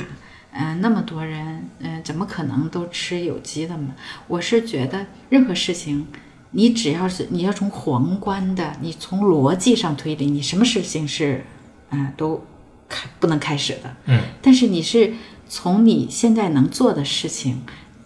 [0.51, 3.95] 嗯，那么多人，嗯，怎么可能都吃有机的嘛？
[4.27, 6.07] 我是觉得任何事情，
[6.51, 11.43] 你只要是你要从宏观的，你从逻辑上推理，你什么事情是，
[11.91, 12.45] 嗯，都。
[12.91, 15.13] 开不能开始的，嗯，但是你是
[15.47, 17.61] 从你现在能做的事情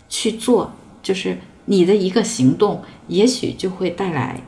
[0.10, 4.42] 去做，就是你的一个行动，也许就会带来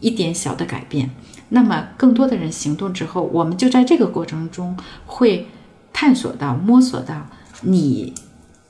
[0.00, 1.10] 一点小的改变。
[1.50, 5.46] 那么更多的人行动之后，我们就在这个过程中会
[5.92, 7.28] 探索到、摸索到
[7.62, 8.12] 你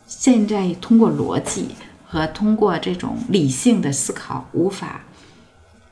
[0.07, 1.69] 现在通过逻辑
[2.07, 5.03] 和通过这种理性的思考无法。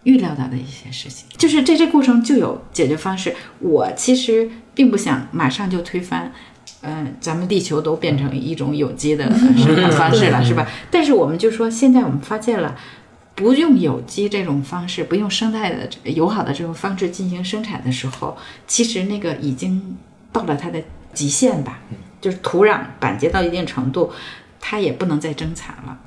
[0.05, 3.35] 预料到的一些事情，就是在这过程就有解决方式。
[3.61, 6.31] 我其实并不想马上就推翻，
[6.87, 9.25] 嗯，咱们地球都变成一种有机的
[9.57, 10.69] 生产方式了，是吧？
[10.91, 12.77] 但是我们就说，现在我们发现了，
[13.35, 19.97] 不用有机这种方式，不用生态的友好的这种方式进行生产的时候，其实那个已经
[20.31, 20.83] 到了它的
[21.15, 21.81] 极限吧，
[22.21, 24.13] 就是土壤板结到一定程度，
[24.61, 25.99] 它也不能再增产了。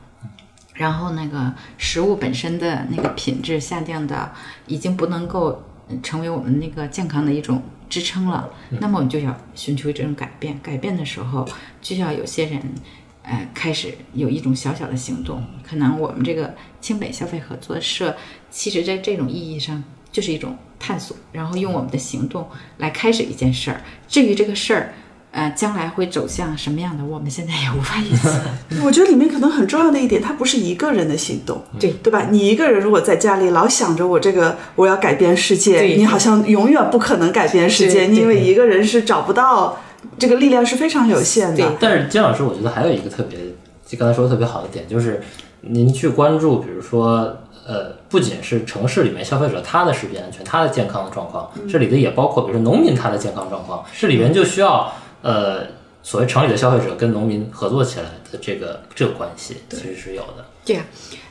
[0.75, 4.31] 然后那个食物本身的那个品质下降的，
[4.67, 5.63] 已经不能够
[6.03, 8.49] 成为我们那个健康的一种支撑了。
[8.69, 10.59] 那么我们就要寻求这种改变。
[10.61, 11.47] 改变的时候，
[11.81, 12.61] 就要有些人，
[13.23, 15.43] 呃，开始有一种小小的行动。
[15.63, 18.15] 可能我们这个清北消费合作社，
[18.49, 23.81] 其实在这种意义上就是一种探索，然后用我们的行动来开始一件事儿。
[24.07, 24.93] 至于这个事儿。
[25.37, 27.05] 呃，将来会走向什么样的？
[27.05, 28.33] 我们现在也无法预测。
[28.83, 32.29] 我觉得里面可能很重要的一点，它不是一个人的行动，对对吧？
[32.31, 39.77] 你一个人如果在家里老想着我这个我要改变世界，你好像永远不可能改变世界，因为一个人是找不到
[40.17, 41.71] 这个力量是非常有限的。
[41.79, 43.37] 但是金老师，我觉得还有一个特别，
[43.85, 45.21] 就刚才说的特别好的点，就是
[45.61, 54.91] 您去关注，比如说，呃，不仅是城市里面消费者他的食品安全、他的健康的状况，这里的也包括，比如说农民他的健康状况，这里面就需要。
[55.21, 55.67] 呃，
[56.03, 60.45] 所谓城里的消费者跟农民合作起来的这个这个关系，其实是有的。
[60.65, 60.85] 对呀，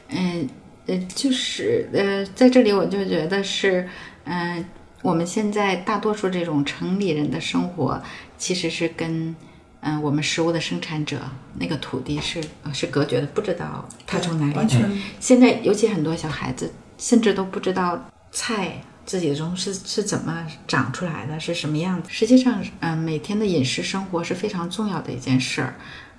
[0.09, 0.49] 嗯
[0.87, 3.89] 呃，就是呃，在这里我就觉得是，
[4.25, 4.65] 嗯，
[5.03, 8.01] 我们现在大多数这种城里人的生活，
[8.37, 9.35] 其实是跟
[9.81, 11.19] 嗯我们食物的生产者
[11.59, 15.03] 那个土地是是隔绝的，不知道它从哪里。
[15.21, 18.81] 现在尤其很多小孩子，甚至都不知道菜。
[19.07, 22.09] 自己中是是怎么长出来的，是什么样子？
[22.11, 25.75] 实际上，嗯，每天的饮食生活是非常重要的一件事儿，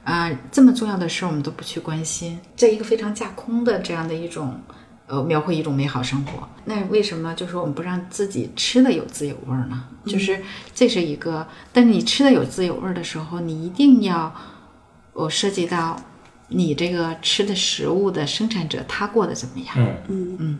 [0.06, 4.60] 啊，这么重要的事儿我们都不去关心，在一个非常架空的这样的一种，
[5.08, 6.48] 呃，描绘一种美好生活。
[6.64, 9.84] 那为什么就是我们不让自己吃的有滋有味呢？
[10.06, 10.42] 就是
[10.74, 14.34] 这是一个，但是你吃的有滋有味的时候，你一定要，
[15.12, 16.02] 我涉及到
[16.48, 19.76] 你这个吃的食物的生产者他过得怎么样？
[19.78, 20.60] 嗯嗯嗯。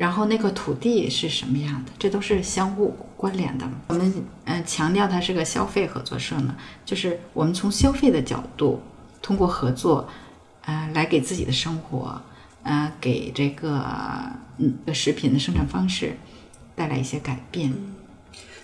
[0.00, 1.92] 然后那个土地是什么样的？
[1.98, 3.68] 这都是相互关联的。
[3.88, 4.10] 我们
[4.46, 8.80] 嗯强调它是个消费合作社呢，就是我们从消费的角度，
[9.20, 10.08] 通过合作，
[10.62, 12.18] 呃，来给自己的生活，
[12.62, 13.84] 呃，给这个
[14.56, 16.16] 嗯食品的生产方式
[16.74, 17.70] 带来一些改变。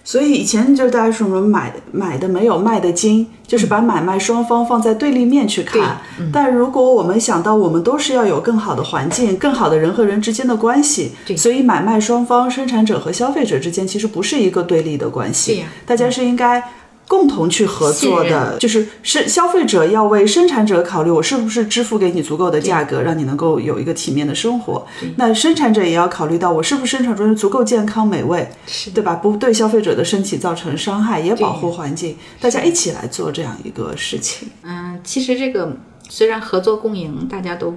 [0.06, 6.00] 所以以前就是大家说什么买买的没有卖的精，就是把买卖双方放在对立面去看。
[6.32, 16.62] 但如果我们想到我们都是要有更好的环境、更好的人和人之间的关系，所以买卖双方、生产者和消费者之间其实不是一个对立的关系，大家是应该。
[17.08, 24.84] 共同去合作的，就是是消费者要为生产者考虑，我是不是支付给你足够的价格，让你能够有一个体面的生活。
[25.16, 28.48] 那生产者也要考虑到，我是不是生产出足够健康美味，
[28.92, 29.14] 对吧？
[29.14, 34.48] 不对消费者的身体造成伤害，也保护环境，大家一起来做这样一个事情。
[34.62, 35.76] 嗯，其实这个
[36.08, 37.72] 虽然合作共赢，大家都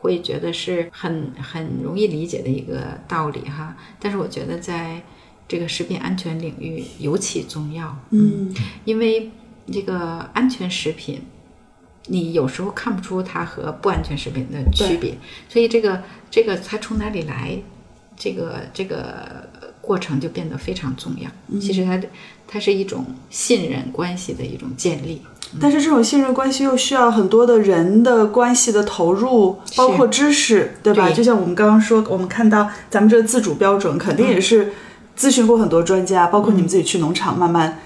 [0.00, 2.76] 会觉得是很很容易理解的一个
[3.08, 5.02] 道理哈，但是我觉得在。
[5.48, 9.30] 这个食品安全领域尤其重要，嗯，因为
[9.72, 11.22] 这个安全食品，
[12.08, 15.16] 你有时候看不出它和不安全食品的区别，
[15.48, 17.58] 所以这个这个它从哪里来，
[18.14, 19.48] 这个这个
[19.80, 21.30] 过程就变得非常重要。
[21.58, 21.98] 其实它
[22.46, 25.22] 它是一种信任关系的一种建立，
[25.58, 31.10] 但是这种信任关系又需要很多的人的关系的投入，包括知识，对吧？
[31.10, 34.72] 就像我们刚刚说，我们看到咱们这个自主标准，肯定也是。
[35.18, 37.80] 咨询过很多专家，包括你们自己去农场慢慢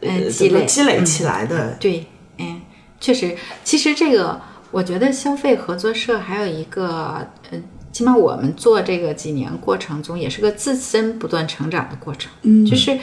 [0.00, 1.76] 呃积累积累起来的。
[1.78, 2.06] 对，
[2.38, 2.62] 嗯，
[2.98, 7.62] 确实，其实这个我觉得消费合作社还有一个，呃，
[7.92, 12.32] 起码我们做这个几年过程中，也是个自身不断成长的过程。
[12.42, 12.98] 嗯，就是，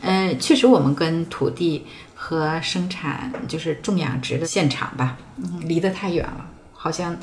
[0.00, 7.16] 呃，确实我们跟土地和生产就是种养殖的现场吧，嗯，离得太远了，好像。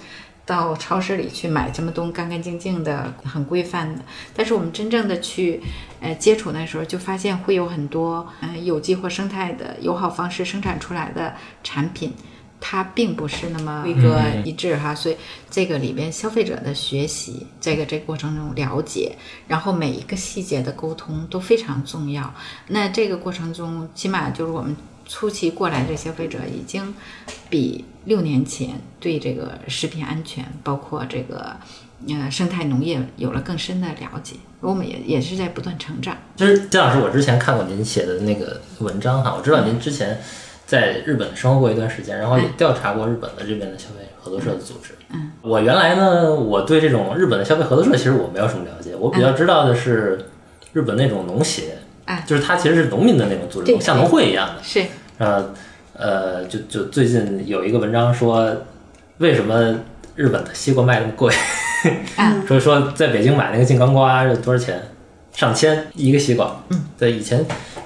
[0.48, 4.02] 到超市里去买这么多干干净净的、很规范的，
[4.34, 5.62] 但是我们真正的去，
[6.00, 11.36] 呃，接触那时候就发现会有很多，呃，有机或生态的友好方式生产出来的
[11.66, 12.14] 产品，
[12.62, 14.96] 它并不是那么规格一致哈。
[14.96, 15.18] 所以
[15.50, 19.18] 这个里边消费者的学习，这个这个过程中了解，
[19.50, 22.34] 然后每一个细节的沟通都非常重要。
[22.68, 24.74] 那这个过程中，起码就是我们。
[25.08, 26.94] 初期过来的消费者已经
[27.50, 31.56] 比六年前对这个食品安全，包括这个
[32.08, 34.36] 呃生态农业有了更深的了解。
[34.60, 36.18] 我们也也是在不断成长。
[36.36, 40.20] 其实姜老师，我之前看过您写的那个文章哈，我知道您之前
[40.66, 44.94] 在日本生活过一段时间，然后也调查过日本的这边的消费合作社的组织。
[45.14, 50.26] 嗯，我原来呢，我对这种日本的消费合作社其实我没有什么了解，我比较知道的是
[50.74, 51.77] 日本那种农协。
[52.08, 54.64] 哎，就是它其实是农民的那种组织，像农会一样的。
[54.64, 54.82] 是，
[55.18, 55.54] 呃，
[55.92, 58.50] 呃，就就最近有一个文章说，
[59.18, 59.78] 为什么
[60.16, 61.34] 日本的西瓜卖那么贵？
[62.48, 64.82] 说说在北京买那个金刚瓜是多少钱？
[65.34, 66.64] 上千一个西瓜。
[66.70, 67.46] 嗯，对，以前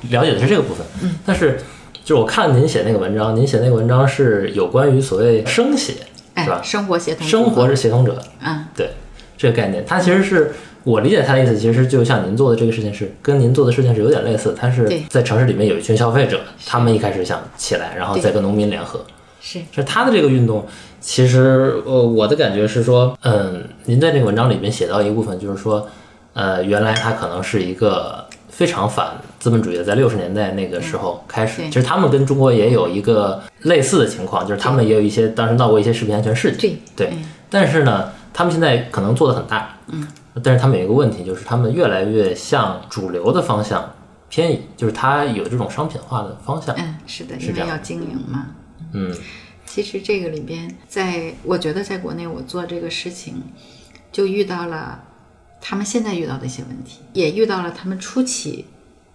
[0.10, 0.86] 了解的是这个部分。
[1.02, 1.60] 嗯，但是
[2.04, 5.94] 就是我看您写那个文章，您写那个文章是有关于所谓生协，
[6.38, 6.62] 是吧？
[6.64, 8.22] 生活协同，生活是协同者。
[8.40, 8.92] 嗯，对，
[9.36, 10.54] 这个概念，它其实是。
[10.84, 14.56] 我理解他的意思，其实就像您做的这个事情是跟您做的事情是有点类似。
[14.60, 19.00] 他是在城市里面有一群消费者，他们一开始想起来，然后再跟农民联合。
[19.40, 20.66] 是，是他的这个运动，
[21.00, 25.88] 其实呃，我的感觉是说，嗯，您在这个文章里面写到一部分，就是说，
[26.34, 29.08] 呃，原来他可能是一个非常反
[29.40, 36.72] 资本主义的，在六十年代那个时候开始，其实他们跟中国也有一个类似的情况，就是他们也有一些当时闹过一些食品安全事件。
[36.96, 37.10] 对，
[37.50, 39.78] 但是呢，他们现在可能做的很大。
[39.88, 40.08] 嗯。
[40.42, 43.94] 但是他们有一个问题，就是他们越来越向主流的方向
[44.30, 46.74] 偏移，就是它有这种商品化的方向。
[46.78, 48.48] 嗯，是的，因为要经营嘛。
[48.94, 49.14] 嗯，
[49.66, 53.44] 其实这个里边，在我觉得在国内我做这个事情，
[54.10, 55.04] 就遇到了
[55.60, 58.66] 他们现在遇到的一些问题，也遇到了他们初期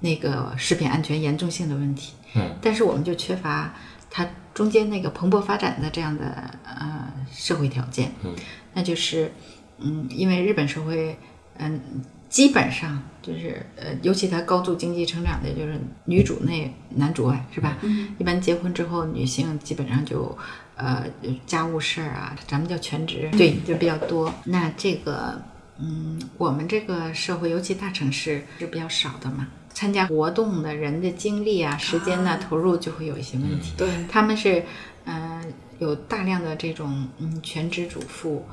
[0.00, 2.12] 那个食品安全严重性的问题。
[2.34, 3.74] 嗯，但是我们就缺乏
[4.10, 6.24] 它中间那个蓬勃发展的这样的
[6.66, 8.12] 呃社会条件。
[8.22, 8.34] 嗯，
[8.74, 9.32] 那就是。
[9.78, 11.16] 嗯，因为日本社会，
[11.58, 11.80] 嗯，
[12.28, 17.78] 基本上就是呃，尤其它高度经济成长的，就是女主内男主外，是吧？
[17.82, 18.08] 嗯。
[18.18, 20.36] 一般结婚之后，女性基本上就
[20.76, 21.04] 呃
[21.46, 24.32] 家务事儿啊，咱们叫全职，对，就比较多。
[24.44, 25.40] 那这个，
[25.78, 33.72] 嗯，我们这个社会，尤其大城市是比较少的嘛，参加活动的人的精力啊、时间呢投入就会有一些问题。
[33.76, 34.64] 对，他们是
[35.04, 35.44] 嗯
[35.78, 38.44] 有大量的这种嗯全职主妇。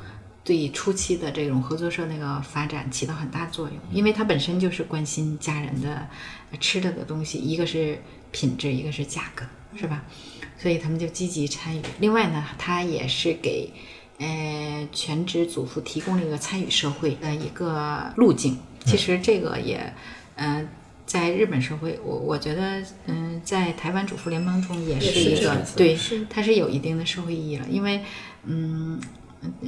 [0.43, 6.05] 对初期的这种合作社那个发展起到很大作用，因为它本身就是关心家人的
[6.59, 7.97] 吃的的东西，一个是
[8.31, 9.45] 品质，一个是价格，
[9.77, 10.03] 是吧？
[10.57, 11.81] 所以他们就积极参与。
[12.01, 13.71] 另外呢，它也是给
[14.17, 18.57] 呃全职主妇提供了一个参与社会的一个路径。
[18.85, 19.93] 其实这个也，
[20.35, 20.67] 嗯，
[21.05, 25.97] 在日本社会，我我觉得，嗯，在台湾主妇联盟中也是一个对，
[26.29, 28.03] 它是有一定的社会意义了，因为，
[28.43, 28.99] 嗯。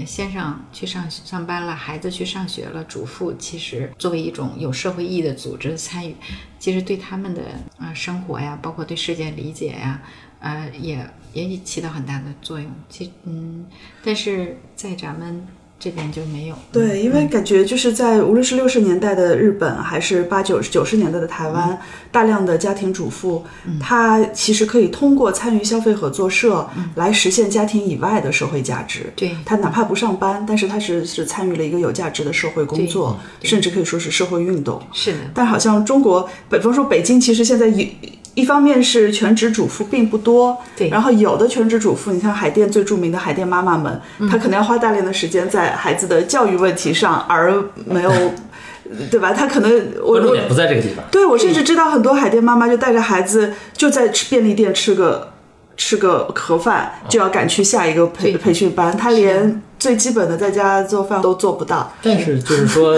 [0.05, 6.15] 先生去上上班了，孩子去上学了，主妇其实作为一种有社会意义的组织的参与，
[6.59, 7.41] 其实对他们的
[7.79, 10.01] 呃生活呀，包括对世界理解呀，
[10.39, 12.71] 呃，也也起到很大的作用。
[12.89, 13.65] 其嗯，
[14.03, 15.45] 但是在咱们
[15.85, 16.55] 这边就没有。
[16.71, 21.79] 对，因为感觉就是在无论是六十年代的日本，还是八九九十年代的台湾，
[22.11, 23.45] 大量的家庭主妇，
[23.79, 29.13] 她其实可以通过参与消费合作社来实现家庭以外的社会价值。
[29.15, 29.37] 对。
[29.45, 34.81] 她哪怕不上班，但是她是是参与了一个有价值的社会工作，甚至可以说是社会运动。
[34.91, 37.95] 是的，但好像中国，比方说北京，其实现在一
[38.35, 47.53] 一方面是全职主妇并不多，对然后有的全职主妇，你像海淀最著名的海淀妈妈们，她可能要花大量的时间在孩子的教育问题上，而
[47.85, 48.11] 没有，
[49.09, 49.33] 对吧？
[49.33, 49.71] 她可能
[50.01, 51.03] 我我关注点不在这个地方。
[51.09, 55.31] 对我甚至知道很多海淀妈妈就带着孩子就在吃便利店吃个
[55.77, 62.97] 吃个盒饭，就要赶去下一个培培训班，她连最基本的在家做饭都做不到，但是就是说，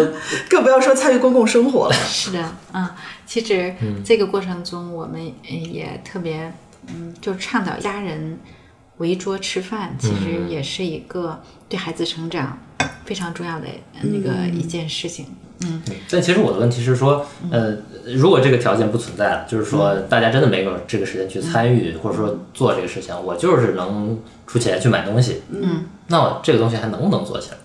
[0.49, 1.93] 更不要说参与公共生活了。
[2.07, 2.39] 是的，
[2.73, 2.87] 嗯，
[3.27, 6.51] 其实这个过程中，我们呃也特别，
[6.87, 8.39] 嗯，就倡导家人
[8.97, 12.57] 围桌吃饭，其实也是一个对孩子成长
[13.05, 15.25] 非常重要的呃那个一件事情。
[15.59, 17.75] 嗯，但其实我的问题是说，呃，
[18.15, 27.57] 如果这个条件不存在了，就是说大家真的没有这个时间去参与，或者说做这个事情，我就是能出钱去买东西，嗯，那我这个东西还能不能做起来？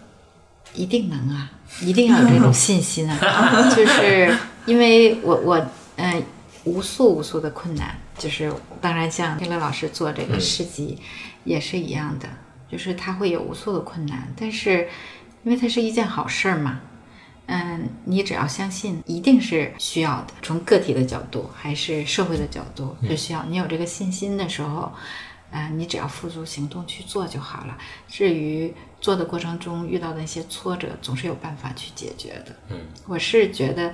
[0.74, 1.50] 一定能啊，
[1.82, 3.68] 一定要有这种信心啊！
[3.76, 4.34] 就是
[4.66, 5.58] 因为我我
[5.96, 6.22] 嗯、呃
[6.64, 10.96] 无数无数的困难，就是当然像天乐老师做这个诗集
[11.42, 12.28] 也是一样的，
[12.70, 14.88] 就是他会有无数的困难，但是
[15.42, 16.78] 因为它是一件好事儿嘛，
[17.46, 20.28] 嗯，你只要相信，一定是需要的。
[20.40, 24.92] 从个体的角度还是社会的角度，是需要你有这个信心的时候，
[25.50, 27.76] 呃，你只要付诸行动去做就好了。
[28.08, 32.54] 至于做的过程中遇到的一些挫折，总是有办法去解决的。
[32.68, 32.76] 嗯，
[33.08, 33.92] 我是觉得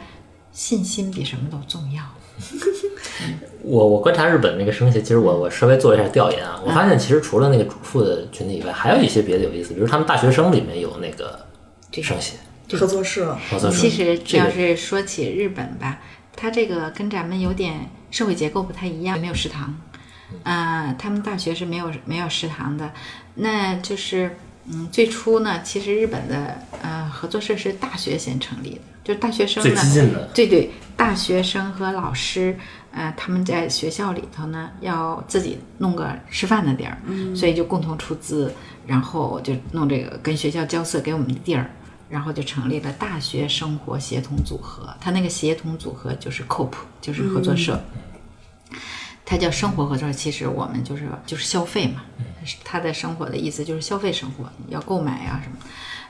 [0.52, 2.02] 信心比什么都重要。
[3.62, 11.46] 我我观察日本那个升学，其实我我稍微做了一下调研啊，我发现其实除了那个主妇的群体以外，还有一些别的有意思，比如他们大学生里面有那个
[12.00, 12.36] 生协
[12.70, 15.98] 合作社，合作社，其实这要是说起日本吧，
[16.36, 19.74] 它这个跟咱们有点社会结构不太一样，没有食堂，
[20.44, 22.92] 啊、他们大学是没有没有食堂的，
[23.34, 24.36] 那就是
[24.70, 32.56] 嗯，最初呢，其实日本的呃合作社是大学先成立的，就是大学生最呢，激进的，对对，大学生和老师，
[32.92, 36.98] 呃，他们在学校里头呢，要自己弄个吃饭的地儿，
[37.34, 38.52] 所以就共同出资，
[38.86, 41.70] 然后就弄这个跟学校交涉给我们的地儿，
[42.10, 44.94] 然后就成立了大学生活协同组合。
[45.00, 47.80] 他那个协同组合就是 COP，就是合作社。
[49.30, 52.02] 它叫生活合作社，其实我们就是就是消费嘛，
[52.64, 55.58] 它的生活的意思就是消费生活，要购买啊什么，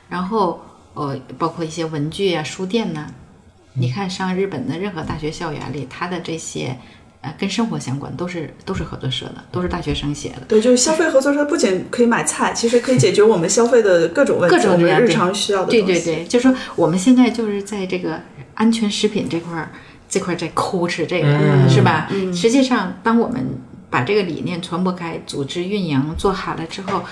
[0.08, 0.64] 然后
[0.94, 3.08] 呃，包括一些文具啊、书店呐、
[3.72, 6.78] 你看上日本的任何大学校园里，它的这些
[7.22, 10.42] 呃跟生活相关都是都是合作社的，都是大学生写的。
[10.46, 15.82] 对，就是消费合作社不仅可以买菜，其实可以解决我们消费的各种问题，各种各样我们日常需要的东西。
[15.84, 18.20] 对对对，就是说我们现在就是在这个
[18.54, 19.72] 安全食品这块儿
[20.08, 22.08] 这块在抠吃这个，嗯是吧？
[22.34, 23.44] 实际上，当我们
[23.90, 27.04] 把这个理念传播开，组织运营做好了之后，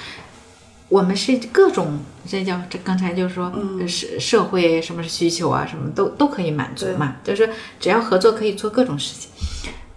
[0.88, 7.16] 我们是各种这叫这刚才就是说，呃社社会什么需求啊，什么都都可以满足嘛。
[7.22, 9.30] 就是说，只要合作，可以做各种事情。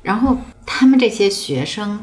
[0.01, 1.99] 然后他们这些学生，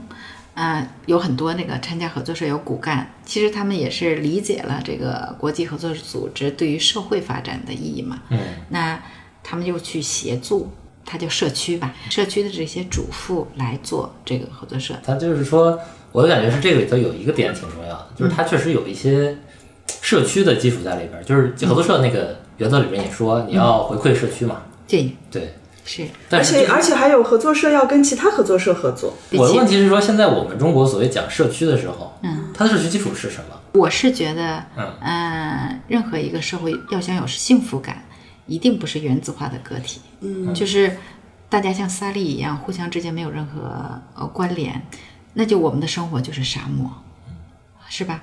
[0.55, 8.21] 呃，有很多那个参加合作社有骨干，其实他们也是理解了这个国际合作组织对于社会发展的意义嘛。
[8.29, 8.39] 嗯，
[8.69, 9.03] 那
[9.43, 10.71] 他们就去协助，
[11.07, 14.95] 它叫社区吧，社区的这些主妇来做这个合作社。
[15.05, 15.79] 他就是说，
[16.13, 19.39] 我的感觉是这个里头有一个点挺重要的，就是它确实有一些
[20.03, 25.55] 社区的基础在里边儿，就是合作社那个原则里面也说你要回馈社区嘛，对，对。
[25.89, 33.57] 是，而但是且而且还有合作社要跟其他合作社合作，我的问题是说，现在我们中国所谓讲社区的时候，嗯，它的社区基础是什么？
[33.75, 38.03] 我是觉得，嗯呃，任何一个社会要想有幸福感，
[38.47, 40.97] 一定不是原子化的个体，嗯，就是
[41.49, 44.81] 大家像沙粒一样，互相之间没有任何呃关联，
[45.35, 46.91] 那就我们的生活就是沙漠，
[47.89, 48.23] 是吧？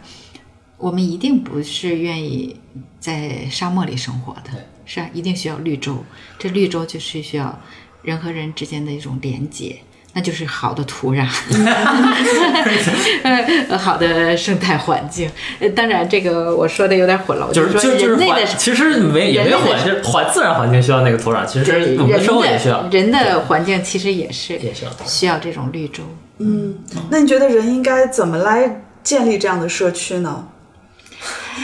[0.78, 2.60] 我们一定不是愿意
[3.00, 6.04] 在沙漠里生活的，是啊，一定需要绿洲。
[6.38, 7.58] 这绿洲就是需要
[8.02, 9.82] 人和人之间的一种连接，
[10.16, 11.26] 那就是好的土壤，
[13.24, 15.30] 呃，好的生态环境。
[15.60, 26.04] 呃当然，这个我说的有点混了，我就是说就就是环，人类的其实没也没有环，就是环自然环境需要那个土壤，其实对我们的生活也需要人的人的环境其实也是也需要需要这种绿洲。
[26.38, 26.76] 嗯，
[27.10, 30.46] 那你觉得人应该怎么来建立这样的社区呢？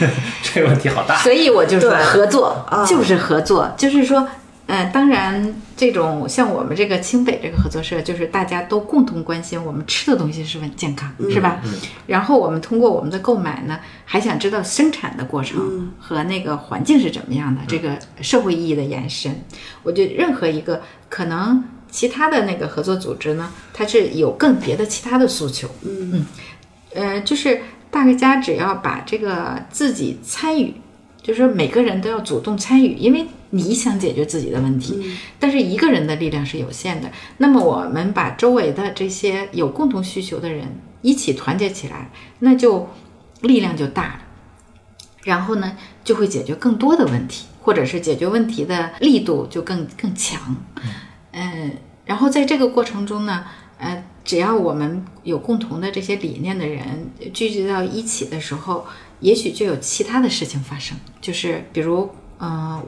[0.42, 1.16] 这个问题好大。
[1.18, 4.26] 所以我就说合作啊就是合作，就是说，
[4.70, 11.60] 呃，当然这种像我们这个清北这个合作社，就是大家都共同关心我们吃的东西是不是健康，是吧？
[12.06, 19.42] 然后我们通过我们的购买呢，还想知道生产的过程和那个环境是怎么样的，这个社会意义的延伸。
[19.82, 26.26] 我觉得任何一个可能其他的那个合作组织呢，它是有更别的其他的诉求，嗯嗯
[26.94, 27.60] 呃，就是
[27.90, 30.72] 大家只要把这个自己参与，
[31.22, 37.10] 就是每个人都要主动参与，因为你想解决自己的问题，但是一个人的力量是有限的。
[37.38, 42.88] 那么我们把周围的这些有共同需求的人一起团结起来，那就
[43.42, 44.20] 力量就大了。
[45.22, 50.56] 然后呢，就会解决更多的问题，或者是解决问题的力度就更更强。
[51.32, 51.72] 嗯，
[52.06, 53.44] 然后在这个过程中呢，
[53.76, 58.86] 呃，只要我们有共同的这些理念的人聚集到一起的时候，
[59.20, 62.82] 也许就有其他的事情发生，就是比如，呃，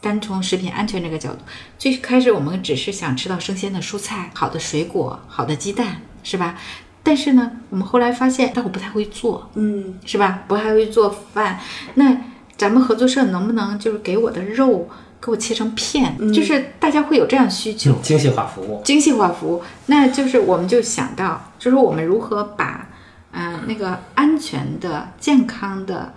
[0.00, 1.38] 单从食品安全这个角度，
[1.78, 6.56] 最开始我们只是想吃到生鲜的蔬菜、好的水果、好的鸡蛋，是吧？
[7.02, 10.42] 但是呢，我们后来发现，但我不太会做，嗯，是吧？
[10.48, 11.60] 不还会做饭，
[11.94, 12.16] 那
[12.56, 14.88] 咱们合作社能不能就是给我的肉
[15.20, 16.16] 给我切成片？
[16.32, 22.88] 就是大家会有这样需求，精细化服务，精细化服务，那就是我们就想到，就是我们如何把，
[23.36, 26.14] 呃，那个安全的、健康的，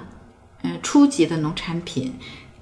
[0.64, 2.14] 嗯、初级的农产品，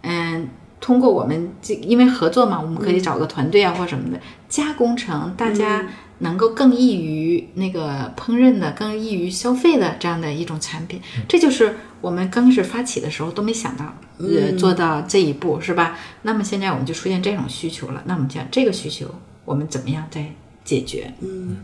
[0.01, 0.49] 嗯、
[0.82, 5.88] 通过我们这因为合作嘛，我们可以找个团队啊或什么的加工成大家
[6.20, 15.95] 能够更易于那个烹饪的、更易于消费的这样的一种产品，这就是我们刚开始发起的时候都没想到，呃，做到这一步是吧？
[16.24, 19.05] 那么现在我们就出现这种需求了，那我们讲这个需求
[19.45, 20.26] 我们怎么样再
[20.64, 21.14] 解决？
[21.22, 21.58] 嗯，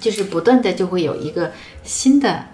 [0.00, 2.44] 就是不断的就会有一个新的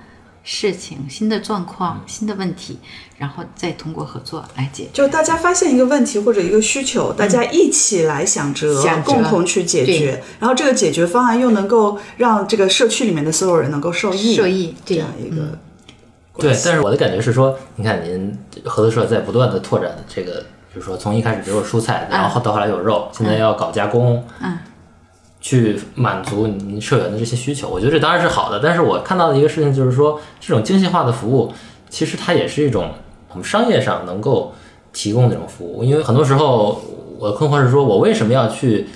[0.42, 2.78] 事情、新的状况、新的问题，
[3.16, 4.90] 然后再通过合作来解决。
[4.92, 9.12] 就大家发现一个问题或者一个需求，大家一起来想辙，嗯想辙。
[9.12, 15.58] 共同去解决，然后这个解决方案又能够让这个社区里面的所有人能够受益，受益这样一个
[16.36, 20.40] 对，但是我的感觉是说，你看您合作社在不断的拓展这个，
[20.72, 24.58] 比如说从一开始只有蔬菜，然后到后来有肉，现在要搞加工，嗯，
[25.44, 28.58] 去满足您社员的这些需求，我觉得这当然是好的。
[28.62, 31.52] 但是我看到的一个事情就是说，这种精细化的服务，
[31.90, 32.90] 其实它也是一种
[33.28, 34.54] 我们商业上能够
[34.90, 36.80] 提供的这种服务，因为很多时候
[37.18, 38.88] 我的困惑是说，我为什么要去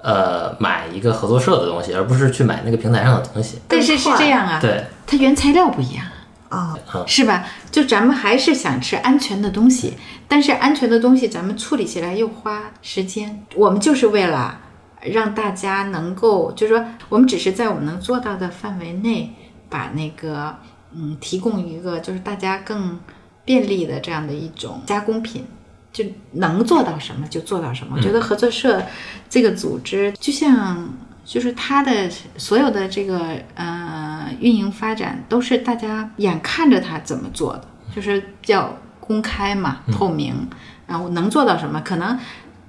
[0.00, 3.58] 呃买一个合作社的东西，而不是去买那个平台上的东西？
[3.66, 6.04] 但是是这样啊，对，它原材料不一样。
[6.48, 7.44] 啊，是吧？
[7.72, 9.94] 就咱们还是想吃安全的东西，
[10.28, 13.44] 但是安全的东西咱们处理起来又花时间。
[13.56, 14.58] 我们就是为了
[15.02, 19.34] 让大家能够，就是说，我们只是在我们能做到的范围内，
[19.68, 20.56] 把那个
[20.94, 22.98] 嗯，提供一个就是大家更
[23.44, 25.44] 便利的这样的一种加工品。
[25.90, 27.96] 就能做到什么就做到什么。
[27.96, 28.80] 我觉得合作社
[29.28, 30.86] 这个组织，就像
[31.24, 37.64] 就是它的所有的这个呃运营发展，都是大家眼看着它怎么做的，
[37.96, 40.46] 就是比较公开嘛、透明。
[40.86, 41.80] 然后能做到什么？
[41.80, 42.16] 可能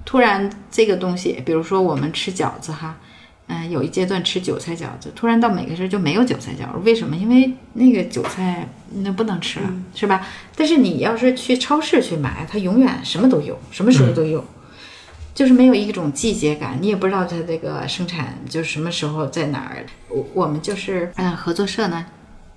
[0.04, 2.96] 突然这个东西，比如说我们吃饺子哈。
[3.52, 7.16] 嗯，有一阶段吃韭菜饺子，突然到每个时候就没有韭菜饺子，为什么？
[7.16, 8.68] 因为那个韭菜
[9.02, 10.24] 那不能吃了，是吧？
[10.54, 14.44] 但是你要是去超市去买，它永远什么都有，什么时候都有，
[15.34, 19.84] 就是没有一种季节感，你也不知道它这个生产就什么时候在哪儿。
[20.08, 22.06] 我我们就是嗯合作社呢，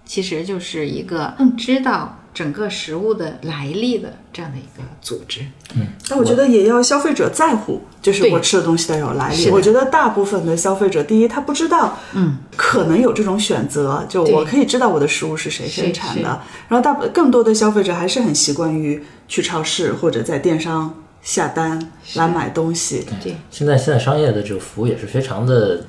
[0.06, 5.42] 其实就是一个更知道整个食物的来历的这样的一个组织。
[5.76, 9.50] 嗯但我觉得也要消费者在乎，就是我吃的东西的有来历。
[9.50, 16.42] 我觉得大部分的消费者，第一他不知道，嗯，可能有这种选择，就我可以知道我的食物是谁生产的。
[16.68, 23.06] 然后大部更多的消费者还是很习惯于去超市或者在电商下单来买东西。
[23.24, 25.86] 对现在现在商业的这个服务也是非常的，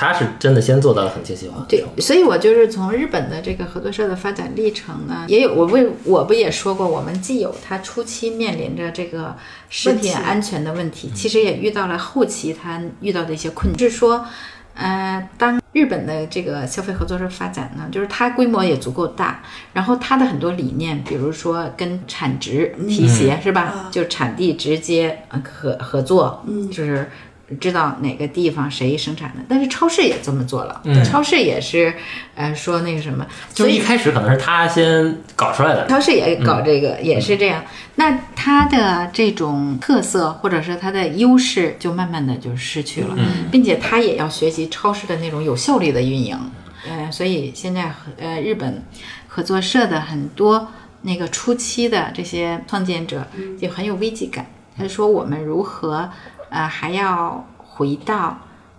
[0.00, 1.62] 它是真的先做到了很精细化。
[1.68, 9.36] 对，所以我就是从日本的这个合作社的发展历程呢，也有我为我不也说过，我们既有它初期面临着这个
[9.68, 14.24] 食品安全的问题，其实也遇到了后期它遇到的一些困难，是说，
[14.72, 19.42] 呃，当日本的这个消费合作社发展呢，就是它规模也足够大，
[19.74, 23.90] 然后它的很多理念，比如说跟产值提携、是吧？
[23.90, 27.10] 就产地直接呃合合作，嗯，就是。
[27.58, 31.92] 知道哪个地方谁生产的，但是超市也这么做了，超市也是，
[32.34, 37.64] 呃，说那个什么，就一开始可能是他先搞出来的，超市也搞这个，也是这样。
[37.96, 43.16] 那它的这种特色或者是它的优势，就慢慢的就失去了，
[43.50, 46.38] 并且它也要学习超市的那种有效率的运营。
[46.88, 48.82] 呃，所以现在呃日本
[49.28, 50.66] 合作社的很多
[51.02, 53.26] 那个初期的这些创建者
[53.60, 54.46] 就很有危机感。
[54.78, 56.08] 他说我们如何
[56.50, 58.38] 呃还要回到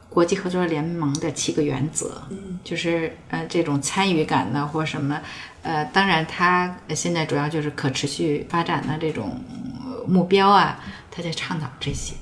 [0.09, 2.21] 国际合作联盟的七个原则，
[2.63, 5.19] 就是呃这种参与感呢或什么，
[5.63, 9.41] 呃当然他现在主要就是可持续发展的这种
[9.85, 12.13] 呃目标啊，他在倡导这些。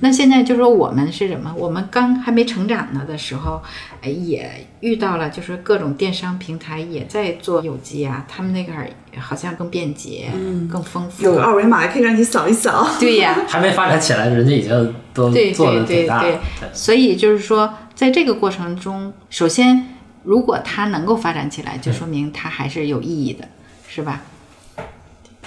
[0.00, 1.52] 那现在就说我们是什么？
[1.56, 3.62] 我们刚还没成长呢的时候，
[4.02, 8.86] 呃也遇到了，就是各种电商平台也在做有机啊，他们那个儿
[9.18, 10.30] 好像更便捷，
[10.70, 11.24] 更丰富。
[11.24, 12.86] 有个二维码可以让你扫一扫。
[13.00, 16.70] 对呀， 还没发展起来，人家已经都对做的对对对挺大。
[16.72, 19.86] 所以就是说，在这个过程中，首先
[20.24, 23.48] 如果它能够发展起来，就说明它还是有意义的，
[23.88, 24.20] 是吧？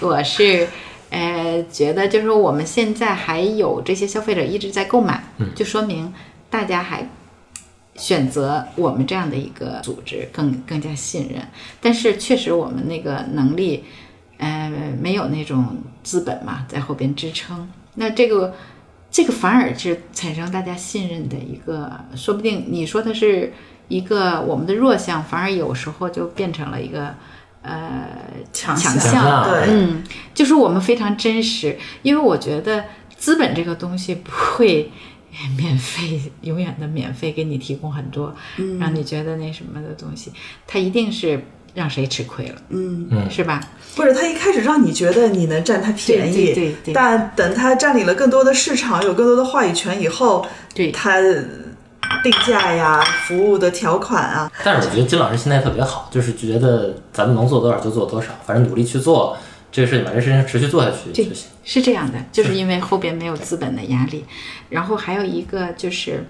[0.01, 0.67] 我是
[1.16, 5.24] 呃觉得，就是说我们现在还有这些消费者一直在购买，
[5.55, 6.13] 就说明
[6.49, 7.07] 大家还
[7.95, 11.41] 选择我们这样的一个组织更更加信任。
[11.80, 13.86] 但是确实我们那个能力，
[14.38, 17.66] 呃，没有那种资本嘛，在后边支撑。
[17.93, 18.53] 那这个
[19.09, 23.53] 这个反而是产生大家信任的一个，说不定你说它是
[23.88, 27.16] 一个我们的弱项，反而有时候就变成了一个
[27.66, 28.07] 呃
[28.53, 30.03] 强强项项对，嗯，
[30.34, 32.86] 就是我们非常真实，因为我觉得
[33.18, 34.91] 资本这个东西不会
[35.57, 38.34] 免费，永远的免费给你提供很多，
[38.80, 40.32] 让你觉得那什么的东西，
[40.68, 41.43] 它一定是
[41.74, 43.30] 让谁吃亏了，嗯，嗯。
[43.30, 43.59] 是吧？
[43.97, 46.93] 或者他一开始让你觉得你能占他便宜，对对对对。
[46.93, 50.91] 但等他占领了更多的市场，有更多的话语权以后，对。
[50.91, 51.20] 他
[52.24, 59.38] 定价呀、服务的条款啊，但是我觉得金老师心态特别好，就是觉得咱们能做多少就做多少，反正努力去做
[59.72, 61.47] 这个事情，把这事情持续做下去就行。
[61.63, 64.24] 是这样的，就是因为后边没有资本的压力，
[64.70, 66.26] 然后还有一个就是，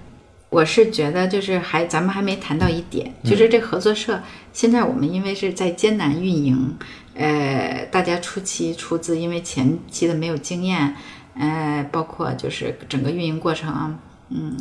[0.49, 4.21] 我是觉得就是还咱们还没谈到一点，就是这合作社
[4.53, 6.77] 现在我们因为是在艰难运营，
[7.15, 10.95] 呃，大家初期出资，因为前期的没有经验，
[11.37, 13.97] 呃，包括就是整个运营过程，
[14.29, 14.55] 嗯，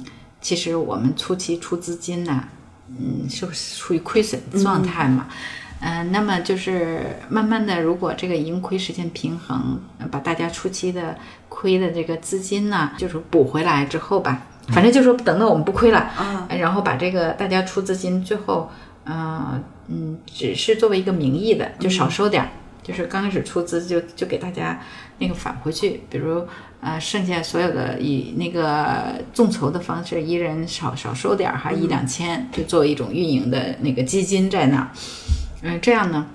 [0.45, 2.45] 其实我们初期出资金呢，
[2.91, 5.27] 嗯，是不是处于亏损状态嘛？
[5.81, 11.17] 嗯、那么就是慢慢的，如果这个盈亏实现平衡，呃把大家初期的
[11.49, 16.59] 亏的这个资金呢，就是补回来之后吧，反正就是说等到我们不亏了，嗯。
[16.59, 18.71] 然后把这个大家出资金最后，
[19.05, 22.49] 呃，嗯，只是作为一个名义的，就少收点儿，
[22.83, 24.79] 就是刚开始出资就就给大家
[25.19, 26.47] 那个返回去，比如
[26.85, 34.91] 呃，剩下所有的以那个众筹的方式，一人少少收点儿，还一两千，就作为一种运营的那个基金在那儿。
[35.63, 36.27] 嗯，这样呢，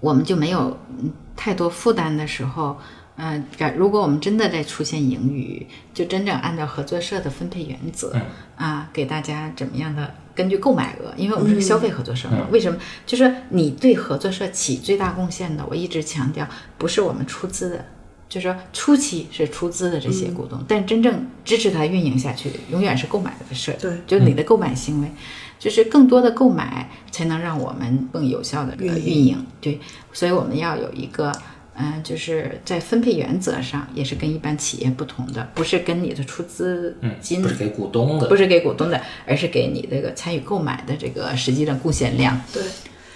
[0.00, 2.76] 我们就没有嗯太多负担的时候，
[3.16, 8.14] 嗯、呃，如果我们真的在出现盈余，就真正按照合作社的分配原则、
[8.56, 12.78] 啊，给大家怎么样的根据购买额，因为我们是个消费合作社嘛，为什么？
[13.06, 16.46] 就是你对合作社起最大贡献的，我一直强调，
[16.76, 17.82] 不是我们出资的。
[18.28, 25.08] 就是说，初期是出资的这些股东，但真正支持它运营下去，永远是购买的社，对就是你的购买行为，
[25.58, 29.46] 就是更多的购买才能让我们更有效的运营运营。
[29.60, 29.80] 对，
[30.12, 31.32] 所以我们要有一个，
[31.74, 42.38] 嗯、就是在分配原则上也是跟一般企业不同的，不是跟你的出资嗯，金，不是给股东的，不是给股东的，而是给你这个参与购买的这个实际的贡献量。
[42.52, 42.62] 对，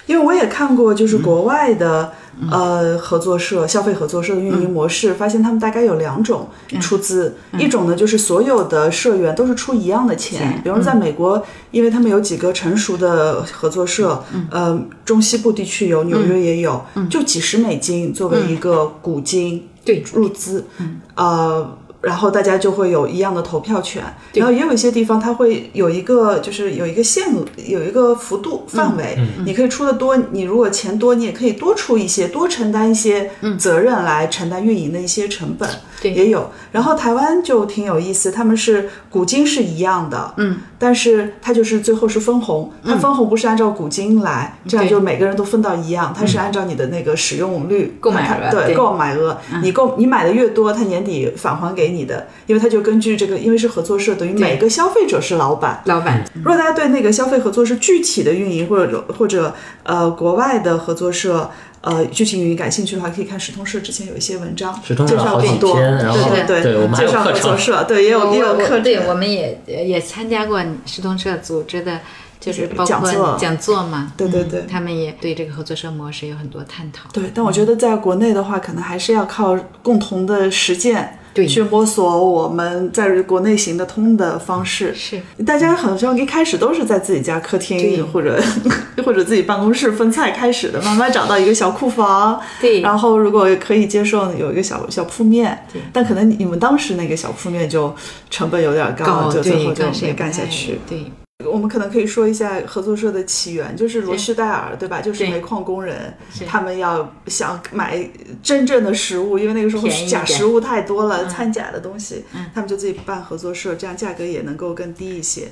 [0.06, 2.12] 因为我也看过，就是国外的、
[2.50, 6.48] 呃合作社、消费合作社的运营模式，发现他们大概有两种
[6.80, 10.60] 出资，一种呢就是所有的社员都是出一样的钱，钱。
[10.62, 20.02] 比如说在美国，因为他们有几个成熟的合作社，呃，中西部地区有，纽约也有，就几十美金作为一个股金，对。
[20.14, 20.66] 入资，
[21.14, 24.02] 呃，然后大家就会有一样的投票权。
[24.34, 35.68] 然后也有一些地方，它会有一个就是有一个限额，有一个幅度范围，你可以出的多，你如果钱多，你也可以多出一些，多承担一些责任来承担运营的一些成本。
[36.00, 36.50] 对也有。
[36.72, 61.50] 然后台湾就挺有意思，他们是股金是一样的，嗯，但是它就是最后是分红，它分红不是按照股金来，这样就每个人都分到一样，它是按照你的那个使用率、购买对购买额，你购你买的越多，它年底返还给你的，因为他就根据这个，因为是合作社，等于每个消费者是老板，老板，如果大家对那个消费合作社具体的运营或者或者呃国外的合作社
[61.82, 66.76] 呃具体运营感兴趣的话，可以看石通社之前有一些文章，介绍更多，对对对。
[66.76, 72.00] 我们还介绍有合作社，对也有也有课，对，我们也也参加过石通社组织的，
[72.40, 73.12] 就是包讲座。
[73.12, 74.12] 括讲座嘛。
[74.16, 74.60] 对对对。
[74.60, 77.08] 嗯他们也对这个合作社模式有很多探讨。
[77.12, 81.46] 对，但我觉得在国内的话，可能还是要靠共同的实践对。
[81.46, 84.94] 去摸索我们在国内行得通的方式。
[84.94, 85.20] 是。
[85.44, 88.42] 大家好像一开始都是在自己家客厅或者
[89.04, 92.80] 或者自己办公室分菜开始的，慢慢找到一个小库房，对。
[92.80, 97.94] 然后如果可以接受有一个小小铺面，但可能你们当时那个小铺面就
[98.30, 100.78] 成本有点高，高就最后，就没干下去。
[100.88, 101.04] 对，
[101.46, 105.00] 我们可能可以说一下合作社的起源，就是罗旭戴尔，对吧？
[105.00, 106.14] 就是煤矿工人，
[106.46, 108.08] 他们要想买
[108.42, 111.32] 真正的食物，因为那个时候假食物太多了，嗯。
[111.32, 112.22] 掺假的东西，
[112.54, 115.48] 他们就自己办合作社，这样价格也能够更低一些。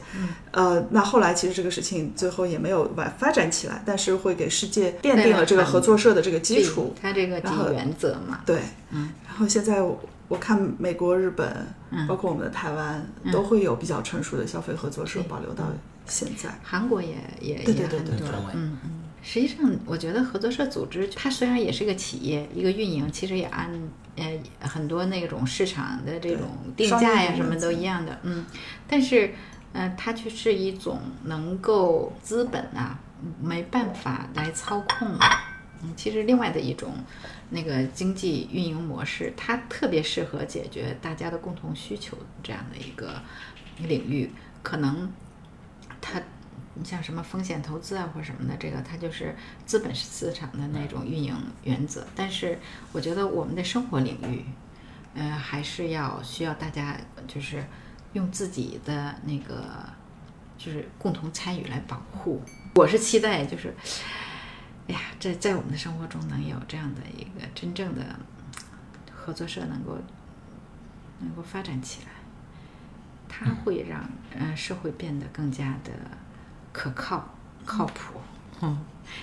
[0.51, 6.95] 呃，那后来其实这个事情最后也没有完发展起来，但是会给世界奠定了这个合作社的这个基础。
[7.01, 8.59] 它这个基然后原则嘛，对，
[8.91, 9.11] 嗯。
[9.27, 9.83] 然后现在
[10.31, 11.67] 我我看美国、日本，
[12.09, 15.65] 包括我们的台湾，都会有比较成熟的消费合作社保留到
[16.07, 16.49] 现在。
[16.63, 18.51] 韩国也也对对对对也很多。
[18.55, 18.91] 嗯嗯。
[19.23, 23.69] 实际上，我觉得合作社组织它虽然也是个企业，一个运营，其实也按
[24.17, 28.47] 呃很多那种市场的这种定价呀什么都一样的，嗯。
[28.87, 29.35] 但是，
[29.73, 32.99] 呃，它却是一种能够资本啊
[33.43, 35.27] 没办法来操控的，
[35.83, 36.95] 嗯，其实另外的一种
[37.51, 43.21] 那个经济运营模式，它特别适合解决大家的共同需求这样的一个
[43.79, 44.31] 领域，
[44.63, 45.13] 可能
[46.01, 46.23] 它。
[46.75, 49.35] 你像什么风险投资啊或者什么的，这个它就是
[49.67, 51.35] 资本市场的那种运营
[51.65, 52.07] 原则。
[52.15, 52.57] 但是
[52.93, 54.45] 我觉得我们的生活领域，
[55.15, 56.97] 呃，还是要需要大家
[57.27, 57.63] 就是
[58.13, 59.85] 用自己的那个
[60.57, 62.41] 就是共同参与来保护。
[62.77, 63.75] 我是期待就是，
[64.91, 68.03] 哎呀，在在我们的生活中能有这样的一个真正的
[69.15, 69.97] 合作社能够
[71.21, 72.11] 能够发展起来，
[73.29, 74.01] 它会让
[74.37, 75.93] 呃社会变得更加的。
[76.73, 77.35] 可靠、
[77.65, 78.21] 靠谱，
[78.61, 78.79] 嗯，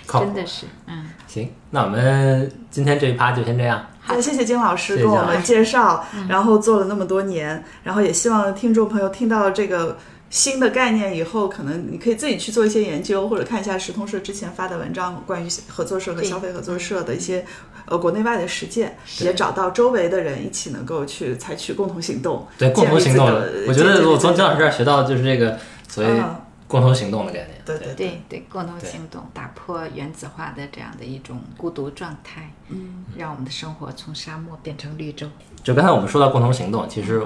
[0.06, 3.86] 靠真的是，嗯，行，那我们今天这一趴就先这样。
[3.98, 9.98] 好，谢谢金老师跟我们介绍，然后做了那么多年，然后也希望听众朋友听到这个
[10.30, 17.44] 新的概念以后，可能你可以自己去做一些研究，或者看一下石通社之前发的文章，关于合作社和消费合作社的一些
[17.86, 22.46] 呃国内外的实践，也找到周围的人一起能够去采取共同行动。
[22.58, 23.26] 对，共同行动
[23.66, 25.58] 我觉得我从金建立自己的老师这儿学到的就是这个
[25.88, 27.50] 所谓嗯共同行动的概念。
[27.64, 35.26] 对对对对，共同行动，打破原子化的这样的一种孤独状态，嗯，让我们的生活从沙漠变成绿洲。
[35.62, 37.22] 就刚才我们说到共同行动，其实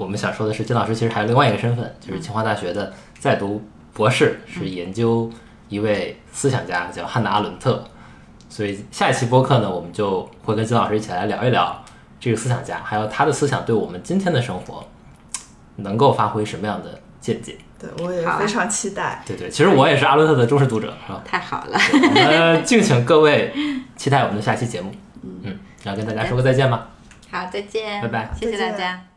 [0.00, 5.30] 我们想说的是，金老师其实还有另外一个身份，就是清华大学的在读博士，是研究
[5.68, 7.84] 一位思想家叫汉娜·阿伦特。
[8.48, 11.84] 所以下一期播客呢，我们就会跟金老师一起来聊一聊
[12.18, 14.82] 这个思想家，还有他的思想对我们今天的生活
[15.76, 17.58] 能够发挥什么样的见解。
[17.78, 19.22] 对，我也非常期待。
[19.26, 21.22] 对对，其实我也是阿伦特的忠实读者，是吧？
[21.26, 23.52] 太好了，我们敬请各位
[23.96, 24.90] 期待我们的下期节目。
[25.22, 26.88] 嗯，然后跟大家说个再见吧。
[27.30, 29.09] 好，再见，拜拜谢谢大家。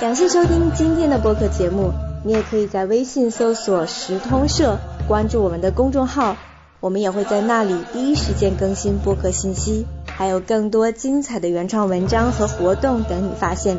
[0.00, 1.90] 感谢收听今天的播客节目，
[2.22, 4.78] 你也可以在微信搜索“时通社”，
[5.08, 6.36] 关注我们的公众号，
[6.80, 13.78] 我们也会在那里第一时间更新播客信息，还有更多精彩的原创文章和活动等你发现。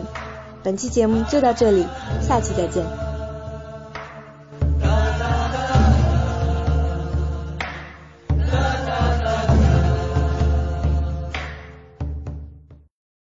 [0.63, 1.85] 本期节目就到这里，
[2.27, 3.06] 下期再见。